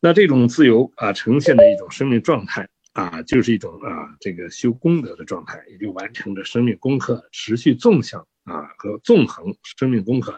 [0.00, 2.68] 那这种自由啊，呈现的一种生命状态。
[2.92, 10.32] 啊，就是一种啊，这个修功德的状态，也就完成着生命功课持续纵向啊和纵横生命功课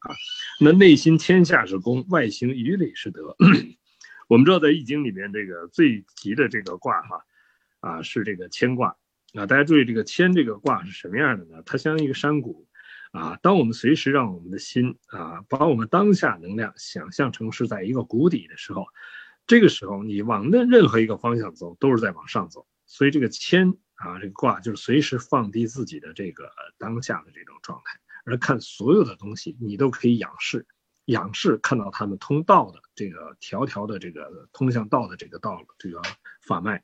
[0.00, 0.10] 啊。
[0.60, 3.36] 那内心天下是功，外形于理是德。
[4.26, 7.24] 我们知道，在易经里面，这个最吉的这个卦哈
[7.78, 8.96] 啊是这个谦卦
[9.34, 9.46] 啊。
[9.46, 11.62] 大家注意，这个谦这个卦是什么样的呢？
[11.64, 12.66] 它像一个山谷
[13.14, 13.38] 啊。
[13.40, 18.84] 当我们随时让我们的心啊，把我们当下能量想象成是在一个谷底的时候。
[19.46, 22.66] 这个时候，你往任任何一个方向走，都是在往上走。
[22.86, 30.66] 所以这个谦啊，这个卦就是随时放低自己的这个当下的这种状态，而看所有的东西，你都可以仰视，
[31.04, 36.00] 仰视看到他们通道的这个条条的这个通向道的这个道这个
[36.40, 36.82] 法脉。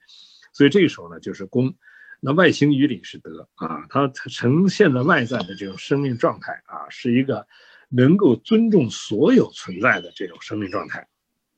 [0.53, 1.75] 所以这个时候呢，就是功。
[2.21, 7.47] 那外形于理是德啊，它呈现的外在的这种生命状态啊，是一个
[7.89, 11.09] 能够尊重所有存在的这种生命状态。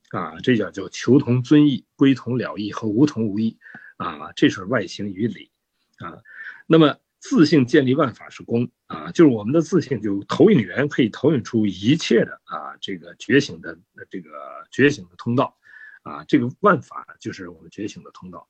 [0.09, 3.57] 啊，这叫叫求同尊异、归同了异和无同无异，
[3.97, 5.49] 啊，这是外形与理，
[5.97, 6.21] 啊，
[6.67, 13.75] 那么自性建立万法是功，啊，就是我们的自性就投影源可以投影出一切的啊，这个觉醒的
[14.11, 14.29] 这个
[14.69, 15.57] 觉醒的通道，
[16.03, 18.47] 啊，这个万法就是我们觉醒的通道，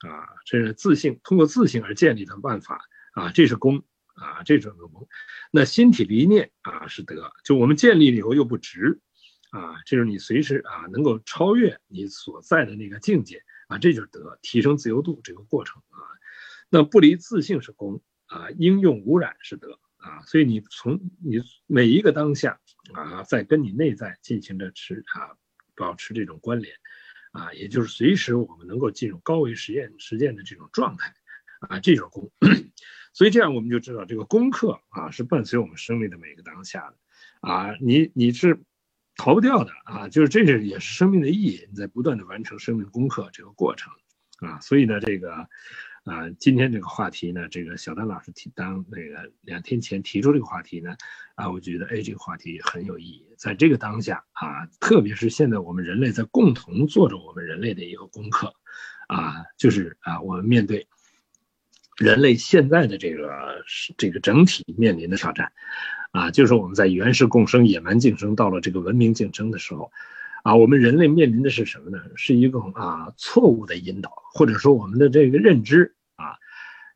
[0.00, 2.80] 啊，这是自信通过自信而建立的万法，
[3.12, 3.82] 啊，这是功，
[4.14, 5.08] 啊，这是功，
[5.50, 9.00] 那心体离念啊是德，就我们建立了以后又不执。
[9.50, 16.02] 啊，这是你随时啊能够超越你所在的那个境界啊，这就是德，提升自由度这个过程啊。
[16.68, 20.20] 那不离自信是功啊，应用无染是德啊。
[20.26, 22.60] 所以你从你每一个当下
[22.92, 25.38] 啊，在跟你内在进行着持啊，
[25.74, 26.74] 保持这种关联
[27.36, 31.14] 啊，也就是随时我们能够进入高维实验实践的这种状态
[31.68, 32.32] 啊，这种功。
[33.12, 36.96] 所以这样我们就知道，这个功课啊是伴随我们生命的每个当下的
[37.40, 38.62] 啊，你你是。
[39.18, 43.90] 逃不掉的啊，就是这是也是生命的意义，你在不断的完成生命功课这个过程
[44.40, 45.48] 啊，所以呢，这个
[46.06, 50.96] 啊，今天这个话题呢，这个小丹老师提当那个两天前提出这个话题呢，
[51.34, 58.54] 啊，我觉得哎，这个话题很有意义，在这个当下啊，特别是现在我们人类在共同做着我们人类的一个功课
[59.08, 60.86] 啊，就是啊，我们面对
[61.96, 63.64] 人类现在的这个
[63.98, 65.52] 这个整体面临的挑战。
[66.12, 69.90] 啊，就是我们在原始共生、野蛮竞争到了这个文明竞争的时候，
[70.46, 72.00] 啊，我们人类面临的是什么呢？
[72.14, 76.38] 是一种啊错误的引导，或者说我们的这个认知啊，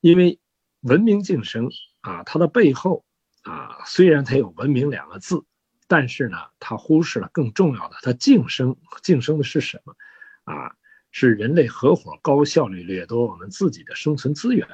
[0.00, 0.38] 因为
[0.82, 1.68] 文明竞争
[2.00, 3.04] 啊，它的背后
[3.42, 5.42] 啊，虽然它有文明两个字，
[5.88, 9.96] 但是呢，它忽视了更重要的，它竞争竞争的是什么？
[10.44, 10.76] 啊，
[11.10, 14.68] 是人类合伙高效率掠夺我们自己的生存资源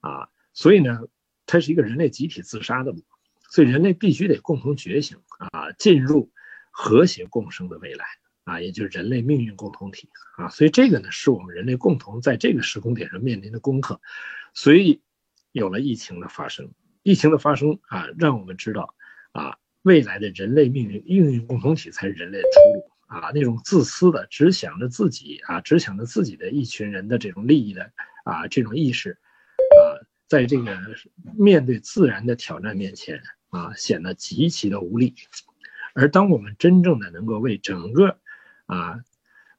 [0.00, 0.98] 啊，所以呢，
[1.44, 3.04] 它是一个人类集体自杀的路。
[3.50, 6.32] 所以人类必须得共同觉醒啊，进入
[6.76, 8.04] 和谐共生的未来
[8.42, 10.48] 啊，也就是人类命运共同体啊。
[10.48, 14.00] 所以这个呢，是我们人类共同在这个时空点上面临的功课。
[14.54, 15.00] 所以
[15.52, 16.68] 有了疫情的发生，
[17.04, 18.92] 疫情的发生啊，让我们知道
[19.30, 23.30] 啊，未来的人类命运命运共同体才是人类的出路啊。
[23.32, 27.92] 那种自私的只想着自己啊，只想着自己的一群人的这种利益的
[28.24, 30.76] 啊，这种意识啊，在这个
[31.38, 33.22] 面对自然的挑战面前。
[33.54, 35.14] 啊，显得极其的无力。
[35.94, 38.18] 而当我们真正的能够为整个，
[38.66, 39.00] 啊，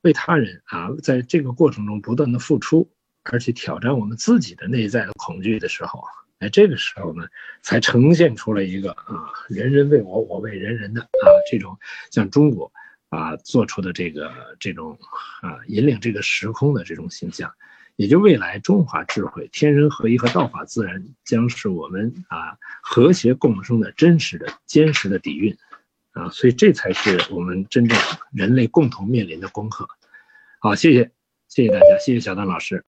[0.01, 2.91] 为他人啊，在这个过程中不断的付出，
[3.23, 6.03] 而且挑战我们自己的内在的恐惧的时候，
[6.39, 7.25] 哎，这个时候呢，
[7.61, 11.75] 才呈现出了一个啊，人人为我，我为人人的啊，这种
[12.11, 12.71] 像中国
[13.09, 14.29] 啊做出的这个
[14.59, 14.99] 这种
[15.41, 17.49] 啊引领这个时空的这种形象，
[17.95, 25.57] 也就未来中华智慧、天人合一和道法自然将是我们啊和谐共生的真实的、坚实的底蕴。
[26.15, 27.99] 啊，所以这才是我们真正
[28.31, 29.87] 人类共同面临的功课。
[30.59, 31.11] 好，谢谢，
[31.49, 32.83] 谢谢大家，谢谢小丹老师，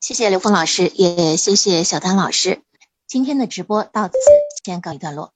[0.00, 2.62] 谢谢刘峰老师，也谢谢小丹老师。
[3.08, 4.14] 今天的直播到此
[4.64, 5.32] 先告一段落。